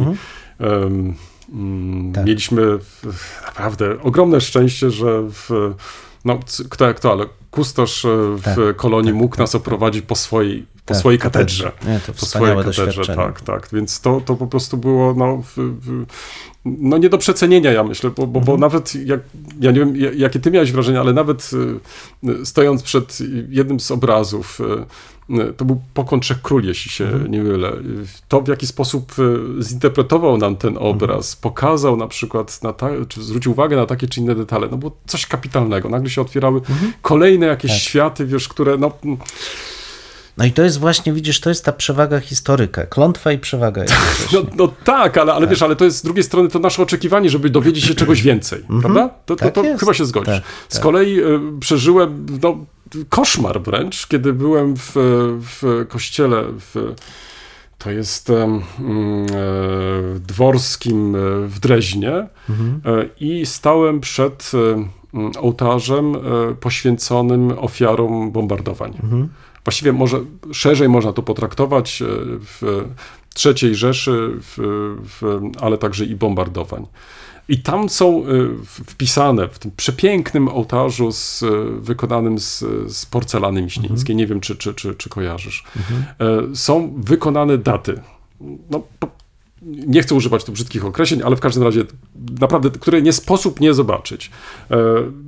[0.60, 2.26] mm, Tak.
[2.26, 2.80] mieliśmy
[3.46, 5.74] naprawdę ogromne szczęście, że w,
[6.26, 6.40] no,
[6.70, 9.62] kto jak to, ale kustosz e, w Tak, kolonii tak, mógł tak, nas tak.
[9.62, 11.72] oprowadzić po swojej, po Tak, swojej katedrze.
[11.88, 13.70] Nie, Po swojej katedrze, tak, tak.
[13.74, 16.06] Więc to, to po prostu było no, w, w,
[16.66, 18.46] no nie do przecenienia, ja myślę, bo, bo, Mhm.
[18.46, 19.20] bo nawet, jak,
[19.62, 21.50] ja nie wiem, ja- jakie ty miałeś wrażenie, ale nawet
[22.24, 23.18] y, y, stojąc przed
[23.50, 24.60] jednym z obrazów,
[25.30, 27.32] y, to był Pokon Trzech Król, jeśli się Mhm.
[27.32, 27.72] nie mylę,
[28.28, 29.14] to w jaki sposób
[29.62, 30.88] zinterpretował nam ten Mhm.
[30.92, 34.78] obraz, pokazał na przykład, na ta, czy zwrócił uwagę na takie czy inne detale, no
[34.78, 35.90] było coś kapitalnego.
[35.90, 36.94] Nagle się otwierały Mhm.
[37.02, 37.80] kolejne jakieś Tak.
[37.80, 38.92] światy, wiesz, które no,
[40.38, 42.86] No i to jest właśnie, widzisz, to jest ta przewaga historyka.
[42.86, 43.82] Klątwa i przewaga.
[43.82, 44.40] jednocześnie.
[44.40, 47.30] No, no tak, ale, ale wiesz, ale to jest z drugiej strony to nasze oczekiwanie,
[47.30, 49.10] żeby dowiedzieć się czegoś więcej, prawda?
[49.26, 50.36] To, to, Tak to chyba się zgodzisz.
[50.36, 52.58] Tak, Z kolei y, przeżyłem no,
[53.10, 54.92] koszmar wręcz, kiedy byłem w,
[55.42, 56.96] w kościele w
[57.78, 58.64] to jest mm,
[59.26, 62.28] e, dworskim e, w Dreźnie e,
[63.20, 64.52] i stałem przed
[65.42, 66.20] ołtarzem e,
[66.56, 68.94] poświęconym ofiarom bombardowań.
[69.64, 72.06] Właściwie może szerzej można to potraktować e,
[72.40, 72.86] w
[73.46, 74.58] III Rzeszy, w,
[75.22, 76.86] w, ale także i bombardowań.
[77.50, 78.26] I tam są e,
[78.66, 81.48] wpisane w tym przepięknym ołtarzu z, e,
[81.80, 85.64] wykonanym z, z porcelany miśnieńskiej, nie wiem czy, czy, czy, czy kojarzysz,
[86.20, 88.02] e, są wykonane daty.
[88.70, 89.08] No, po,
[89.66, 91.84] nie chcę używać tu brzydkich określeń, ale w każdym razie
[92.40, 94.32] naprawdę, które nie sposób nie zobaczyć.
[94.72, 94.78] E,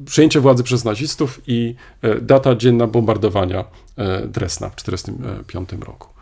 [0.06, 3.66] przejęcie władzy przez nazistów i e, data dzienna bombardowania
[3.98, 6.16] e, Dresna w 1945 roku.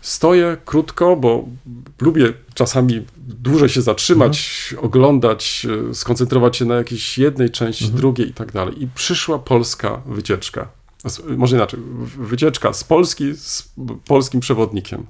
[0.00, 1.44] Stoję krótko, bo
[2.00, 8.34] lubię czasami dłużej się zatrzymać, oglądać, e, skoncentrować się na jakiejś jednej części, drugiej i
[8.34, 8.82] tak dalej.
[8.82, 10.68] I przyszła polska wycieczka.
[11.36, 11.80] Może inaczej,
[12.18, 13.72] wycieczka z Polski z
[14.06, 15.06] polskim przewodnikiem.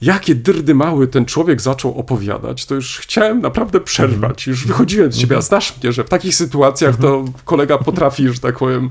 [0.00, 4.46] Jakie dyrdy mały ten człowiek zaczął opowiadać, to już chciałem naprawdę przerwać.
[4.46, 8.40] Już wychodziłem z siebie, a znasz mnie, że w takich sytuacjach to kolega potrafi, że
[8.40, 8.90] tak powiem,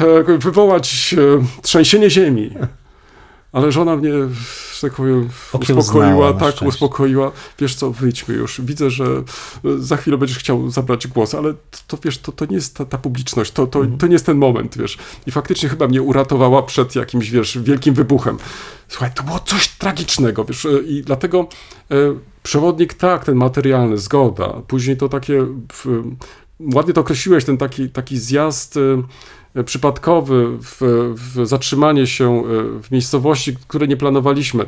[0.00, 2.50] e, e, wywołać e, trzęsienie ziemi.
[3.54, 4.12] Ale żona mnie,
[4.74, 6.66] że tak powiem, Okiełznała uspokoiła, tak, szczęście.
[6.66, 7.32] uspokoiła.
[7.58, 8.60] Wiesz co, wyjdźmy już.
[8.60, 9.22] Widzę, że e,
[9.78, 12.84] za chwilę będziesz chciał zabrać głos, ale to, to wiesz, to, to nie jest ta,
[12.84, 13.98] ta publiczność, to, to, Mhm.
[13.98, 14.98] to nie jest ten moment, wiesz.
[15.26, 18.36] I faktycznie chyba mnie uratowała przed jakimś, wiesz, wielkim wybuchem.
[18.88, 21.46] Słuchaj, to było coś tragicznego, wiesz, e, i dlatego
[21.90, 21.94] e,
[22.42, 24.48] przewodnik, tak, ten materialny, zgoda.
[24.68, 25.46] Później to takie,
[26.74, 28.78] ładnie to określiłeś, ten taki, taki zjazd
[29.64, 30.76] przypadkowy, w,
[31.14, 32.42] w zatrzymanie się e,
[32.82, 34.66] w miejscowości, które nie planowaliśmy.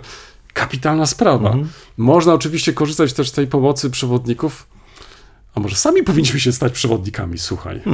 [0.52, 1.56] Kapitalna sprawa.
[1.96, 4.66] Można oczywiście korzystać też z tej pomocy przewodników,
[5.54, 7.80] a może sami powinniśmy się stać przewodnikami, słuchaj.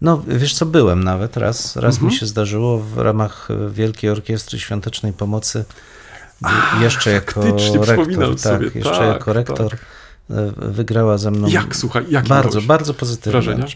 [0.00, 1.76] No, wiesz co, byłem nawet raz.
[1.76, 2.12] Raz Mhm.
[2.12, 5.64] mi się zdarzyło w ramach Wielkiej Orkiestry Świątecznej Pomocy.
[6.80, 7.42] jeszcze jako
[7.84, 9.78] rektor, tak, sobie, jeszcze tak, jako rektor e,
[10.56, 11.48] wygrała ze mną.
[11.48, 13.32] Jak, słuchaj, jakie Bardzo, miałeś bardzo pozytywne.
[13.32, 13.66] wrażenia?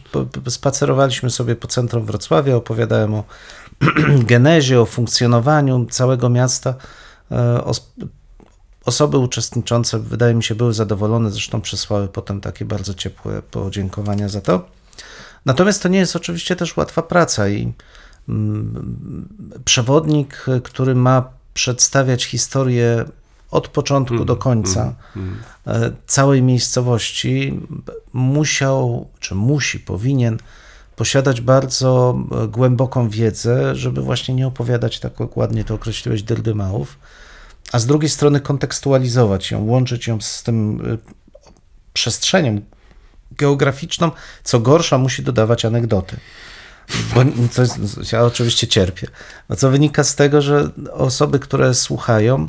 [0.48, 3.24] Spacerowaliśmy sobie po centrum Wrocławia, opowiadałem o
[4.32, 6.74] genezie, o funkcjonowaniu całego miasta.
[7.32, 7.90] E, os-
[8.84, 14.40] Osoby uczestniczące, wydaje mi się, były zadowolone, zresztą przysłały potem takie bardzo ciepłe podziękowania za
[14.40, 14.68] to.
[15.46, 17.72] Natomiast to nie jest oczywiście też łatwa praca i
[18.28, 19.28] mm,
[19.64, 23.04] przewodnik, który ma przedstawiać historię
[23.50, 24.94] od początku do końca
[25.66, 27.60] e, całej miejscowości,
[28.12, 30.38] musiał, czy musi, powinien
[30.96, 36.98] posiadać bardzo e, głęboką wiedzę, żeby właśnie nie opowiadać tak jak ładnie to określiłeś dyrdymałów,
[37.72, 40.98] a z drugiej strony kontekstualizować ją, łączyć ją z tym e,
[41.92, 42.60] przestrzenią
[43.32, 44.10] geograficzną,
[44.44, 46.16] co gorsza musi dodawać anegdoty.
[47.14, 47.20] Bo
[47.54, 49.06] to jest, ja oczywiście cierpię.
[49.48, 52.48] No co wynika z tego, że osoby, które słuchają,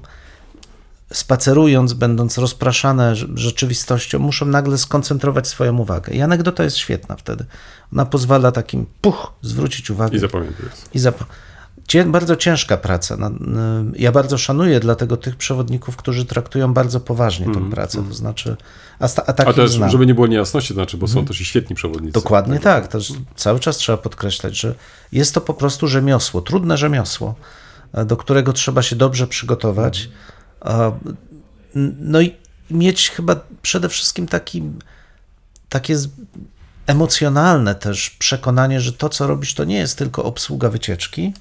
[1.13, 6.13] spacerując, będąc rozpraszane rze- rzeczywistością, muszą nagle skoncentrować swoją uwagę.
[6.13, 7.45] I anegdota jest świetna wtedy.
[7.93, 10.65] Ona pozwala takim puch zwrócić uwagę I zapamiętuj.
[10.93, 11.23] i zap...
[11.87, 13.17] Cię, bardzo ciężka praca.
[13.17, 13.31] Na-
[13.95, 18.03] Ja bardzo szanuję dlatego tych przewodników, którzy traktują bardzo poważnie tę pracę.
[18.07, 18.55] To znaczy,
[18.99, 19.89] a, sta- a A też, znam.
[19.89, 22.13] żeby nie było niejasności, to znaczy, bo są też i świetni przewodnicy.
[22.13, 22.87] Dokładnie tak.
[22.87, 24.75] Też cały czas trzeba podkreślać, że
[25.11, 27.35] jest to po prostu rzemiosło, trudne rzemiosło,
[27.93, 30.01] e, do którego trzeba się dobrze przygotować.
[30.03, 30.09] N-
[31.99, 32.35] No i
[32.71, 34.63] mieć chyba przede wszystkim taki,
[35.69, 35.95] takie
[36.87, 41.33] emocjonalne też przekonanie, że to, co robisz, to nie jest tylko obsługa wycieczki,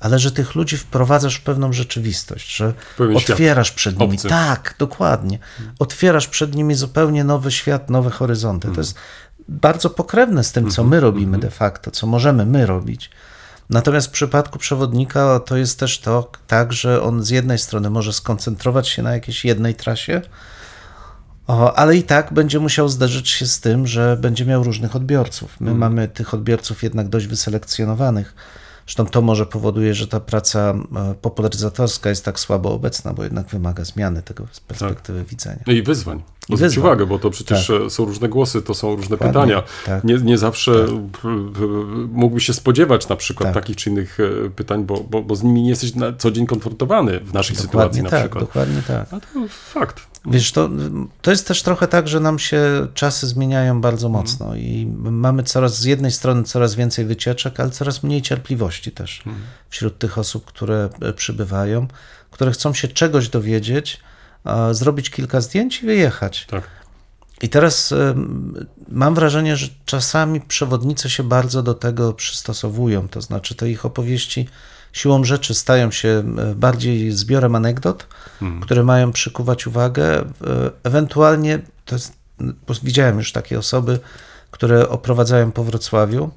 [0.00, 3.30] ale że tych ludzi wprowadzasz w pewną rzeczywistość, że pewien świat.
[3.30, 4.14] otwierasz przed nimi.
[4.14, 4.28] Obcy.
[4.28, 5.38] Tak, dokładnie.
[5.78, 8.68] Otwierasz przed nimi zupełnie nowy świat, nowe horyzonty.
[8.68, 8.94] To jest
[9.48, 13.10] bardzo pokrewne z tym, co my robimy de facto, co możemy my robić.
[13.70, 18.12] Natomiast w przypadku przewodnika to jest też to tak, że on z jednej strony może
[18.12, 20.22] skoncentrować się na jakiejś jednej trasie,
[21.46, 25.60] o, ale i tak będzie musiał zderzyć się z tym, że będzie miał różnych odbiorców.
[25.60, 28.34] My mamy tych odbiorców jednak dość wyselekcjonowanych.
[28.86, 33.46] Zresztą to może powoduje, że ta praca e, popularyzatorska jest tak słabo obecna, bo jednak
[33.46, 35.62] wymaga zmiany tego z perspektywy widzenia.
[35.66, 36.22] No i wyzwań.
[36.44, 36.84] Zwróć wyzwań.
[36.84, 39.62] uwagę, bo to przecież e, są różne głosy, to są różne Dokładnie, pytania.
[39.86, 40.04] tak.
[40.04, 40.86] Nie, nie zawsze
[41.22, 41.28] p-
[42.12, 43.62] mógłbyś się spodziewać na przykład Tak.
[43.62, 46.46] takich czy innych e, pytań, bo, bo, bo z nimi nie jesteś na co dzień
[46.46, 48.44] konfrontowany w naszej sytuacji Dokładnie na tak, przykład.
[48.44, 49.06] dokładnie tak.
[49.14, 50.13] A to fakt.
[50.26, 50.70] Wiesz, to,
[51.22, 55.80] to jest też trochę tak, że nam się czasy zmieniają bardzo mocno i mamy coraz
[55.80, 59.22] z jednej strony coraz więcej wycieczek, ale coraz mniej cierpliwości też
[59.68, 61.88] wśród tych osób, które e, przybywają,
[62.30, 64.00] które chcą się czegoś dowiedzieć,
[64.72, 66.46] zrobić kilka zdjęć i wyjechać.
[66.50, 66.64] Tak.
[67.42, 73.54] I teraz em, mam wrażenie, że czasami przewodnicy się bardzo do tego przystosowują, to znaczy
[73.54, 74.48] te ich opowieści
[74.94, 76.08] siłą rzeczy stają się
[76.38, 78.06] e, bardziej zbiorem anegdot,
[78.62, 80.20] które mają przykuwać uwagę.
[80.20, 80.24] E,
[80.82, 82.12] Ewentualnie to jest
[82.82, 83.98] widziałem już takie osoby,
[84.50, 86.30] które oprowadzają po Wrocławiu.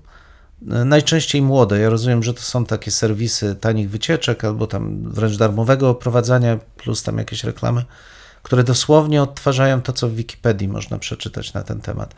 [0.72, 1.80] E, Najczęściej młode.
[1.80, 7.04] Ja rozumiem, że to są takie serwisy tanich wycieczek albo tam wręcz darmowego oprowadzania, plus
[7.04, 7.86] tam jakieś reklamy,
[8.44, 12.16] które dosłownie odtwarzają to, co w Wikipedii można przeczytać na ten temat.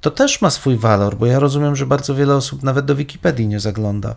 [0.00, 3.46] To też ma swój walor, bo ja rozumiem, że bardzo wiele osób nawet do Wikipedii
[3.46, 4.14] nie zagląda,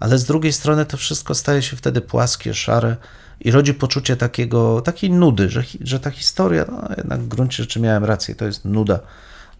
[0.00, 2.96] ale z drugiej strony to wszystko staje się wtedy płaskie, szare
[3.40, 7.80] i rodzi poczucie takiego, takiej nudy, że, że ta historia, no jednak w gruncie rzeczy
[7.80, 8.98] miałem rację, to jest nuda.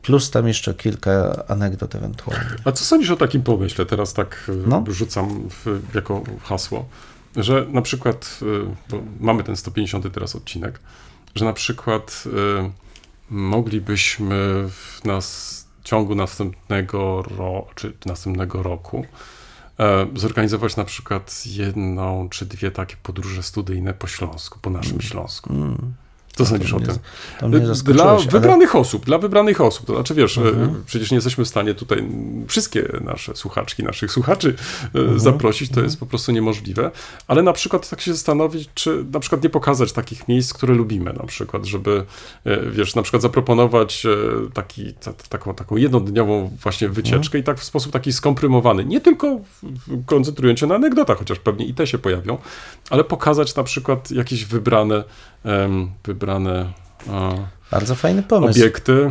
[0.03, 2.47] Plus tam jeszcze kilka anegdot ewentualnie.
[2.65, 3.87] A co sądzisz o takim pomyśle?
[3.87, 4.85] Teraz tak e, No.
[4.89, 6.89] rzucam w, jako hasło,
[7.37, 10.81] że na przykład, e, bo mamy ten 150 teraz odcinek,
[11.35, 12.71] że na przykład e,
[13.31, 19.07] moglibyśmy w nas, ciągu następnego, ro, czy następnego roku
[20.15, 25.55] zorganizować na przykład jedną czy dwie takie podróże studyjne po Śląsku, po naszym Śląsku.
[26.37, 26.95] Co sądzisz o tym?
[27.49, 28.31] Mnie Dla ale- Mhm.
[28.31, 29.87] wybranych osób, dla wybranych osób.
[29.87, 30.43] To znaczy, wiesz, e,
[30.87, 32.09] przecież nie jesteśmy w stanie tutaj
[32.49, 34.55] wszystkie nasze słuchaczki, naszych słuchaczy
[34.95, 35.21] e, Mhm.
[35.21, 36.91] zaprosić, to jest po prostu niemożliwe.
[37.29, 41.13] Ale na przykład tak się zastanowić, czy na przykład nie pokazać takich miejsc, które lubimy,
[41.13, 42.05] na przykład, żeby,
[42.71, 44.07] wiesz, na przykład zaproponować
[44.55, 48.85] taki, ta, taką, taką jednodniową właśnie wycieczkę i tak w sposób taki skomprymowany.
[48.85, 49.41] Nie tylko
[50.07, 52.39] koncentrując się na anegdotach, chociaż pewnie i te się pojawią,
[52.91, 55.05] ale pokazać na przykład jakieś wybrane,
[56.05, 56.73] wybrane
[57.71, 58.61] Bardzo fajny pomysł.
[58.61, 59.11] obiekty.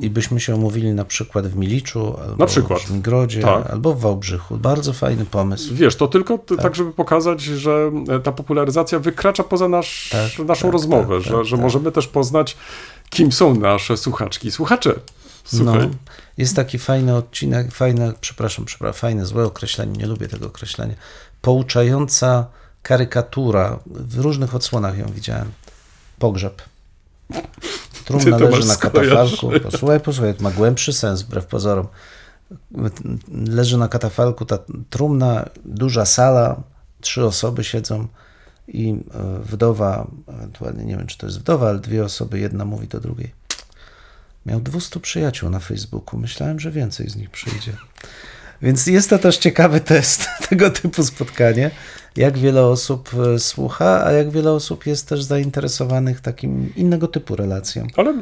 [0.00, 2.80] I byśmy się umówili na przykład w Miliczu, albo Na przykład.
[2.80, 3.70] w Żmigrodzie, Tak.
[3.70, 4.56] albo w Wałbrzychu.
[4.56, 5.74] Bardzo fajny pomysł.
[5.74, 6.74] Wiesz, to tylko t- tak.
[6.76, 11.30] żeby pokazać, że e, ta popularyzacja wykracza poza nasz, Tak, naszą tak, rozmowę, tak, że,
[11.34, 11.62] tak, że tak.
[11.64, 12.56] możemy też poznać,
[13.10, 14.94] kim są nasze słuchaczki i słuchacze.
[15.44, 15.94] Słuchaj, No,
[16.38, 20.94] jest taki fajny odcinek, fajne, przepraszam, przepraszam, fajne, złe określenie, nie lubię tego określenia.
[21.42, 22.46] Pouczająca
[22.82, 25.50] karykatura, w różnych odsłonach ją widziałem.
[26.18, 26.62] Pogrzeb.
[28.04, 29.50] Trumna leży na katafalku.
[29.62, 31.86] Posłuchaj, posłuchaj, to ma głębszy sens wbrew pozorom.
[33.44, 34.58] Leży na katafalku ta
[34.90, 36.62] trumna, duża sala,
[37.00, 38.08] trzy osoby siedzą
[38.68, 38.94] i e,
[39.42, 43.32] wdowa, ewentualnie nie wiem, czy to jest wdowa, ale dwie osoby, jedna mówi do drugiej.
[44.46, 46.20] Miał 200 przyjaciół na Facebooku.
[46.20, 47.72] Myślałem, że więcej z nich przyjdzie.
[48.62, 51.70] Więc jest to też ciekawy test tego typu spotkanie.
[52.16, 57.36] Jak wiele osób e, słucha, a jak wiele osób jest też zainteresowanych takim innego typu
[57.36, 57.86] relacją.
[57.96, 58.14] ale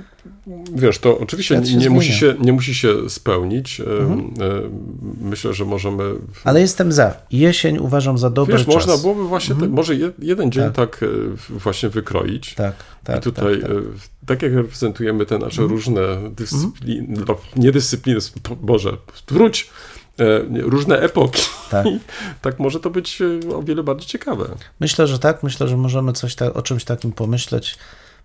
[0.74, 2.26] wiesz, to oczywiście się nie musi, się.
[2.26, 2.46] Mhm.
[2.46, 3.80] nie musi się spełnić.
[3.80, 3.86] E, e,
[5.20, 6.04] Myślę, że możemy
[6.44, 7.16] Ale jestem za.
[7.30, 8.74] Jesień uważam za dobry Wiesz, czas.
[8.74, 10.74] można byłoby właśnie te, może je, jeden dzień Tak.
[10.74, 11.06] tak, e,
[11.58, 12.54] właśnie wykroić.
[12.54, 12.74] Tak,
[13.04, 13.18] tak.
[13.18, 13.78] I tutaj, tak, tak,
[14.26, 14.42] tak.
[14.42, 16.00] jak reprezentujemy te nasze różne
[16.30, 18.20] dyscypliny, no, nie dyscypliny,
[18.62, 18.96] Boże,
[19.28, 19.70] wróć, nie,
[20.60, 21.42] różne epoki.
[21.70, 21.86] Tak.
[22.42, 24.48] Tak może to być e, o wiele bardziej ciekawe.
[24.80, 25.42] Myślę, że tak.
[25.42, 27.78] Myślę, że możemy coś ta, o czymś takim pomyśleć.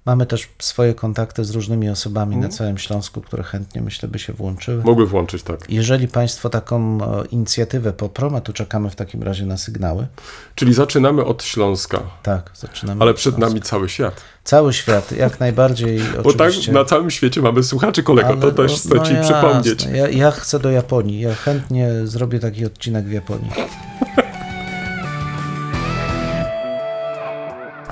[0.05, 2.51] Mamy też swoje kontakty z różnymi osobami Mhm.
[2.51, 4.83] na całym Śląsku, które chętnie, myślę, by się włączyły.
[4.83, 5.59] Mogły włączyć, tak.
[5.69, 10.07] Jeżeli Państwo taką e, inicjatywę poprą, to czekamy w takim razie na sygnały.
[10.55, 13.01] Czyli zaczynamy od Śląska, Tak, zaczynamy.
[13.01, 13.47] ale przed Śląska.
[13.49, 14.21] nami cały świat.
[14.43, 16.71] Cały świat, jak najbardziej Bo tak oczywiście.
[16.71, 19.33] na całym świecie mamy słuchaczy, kolego, Ale- to też chcę no ci jasne.
[19.33, 19.85] przypomnieć.
[19.93, 21.19] Ja, ja chcę do Japonii.
[21.19, 23.51] Ja chętnie zrobię taki odcinek w Japonii.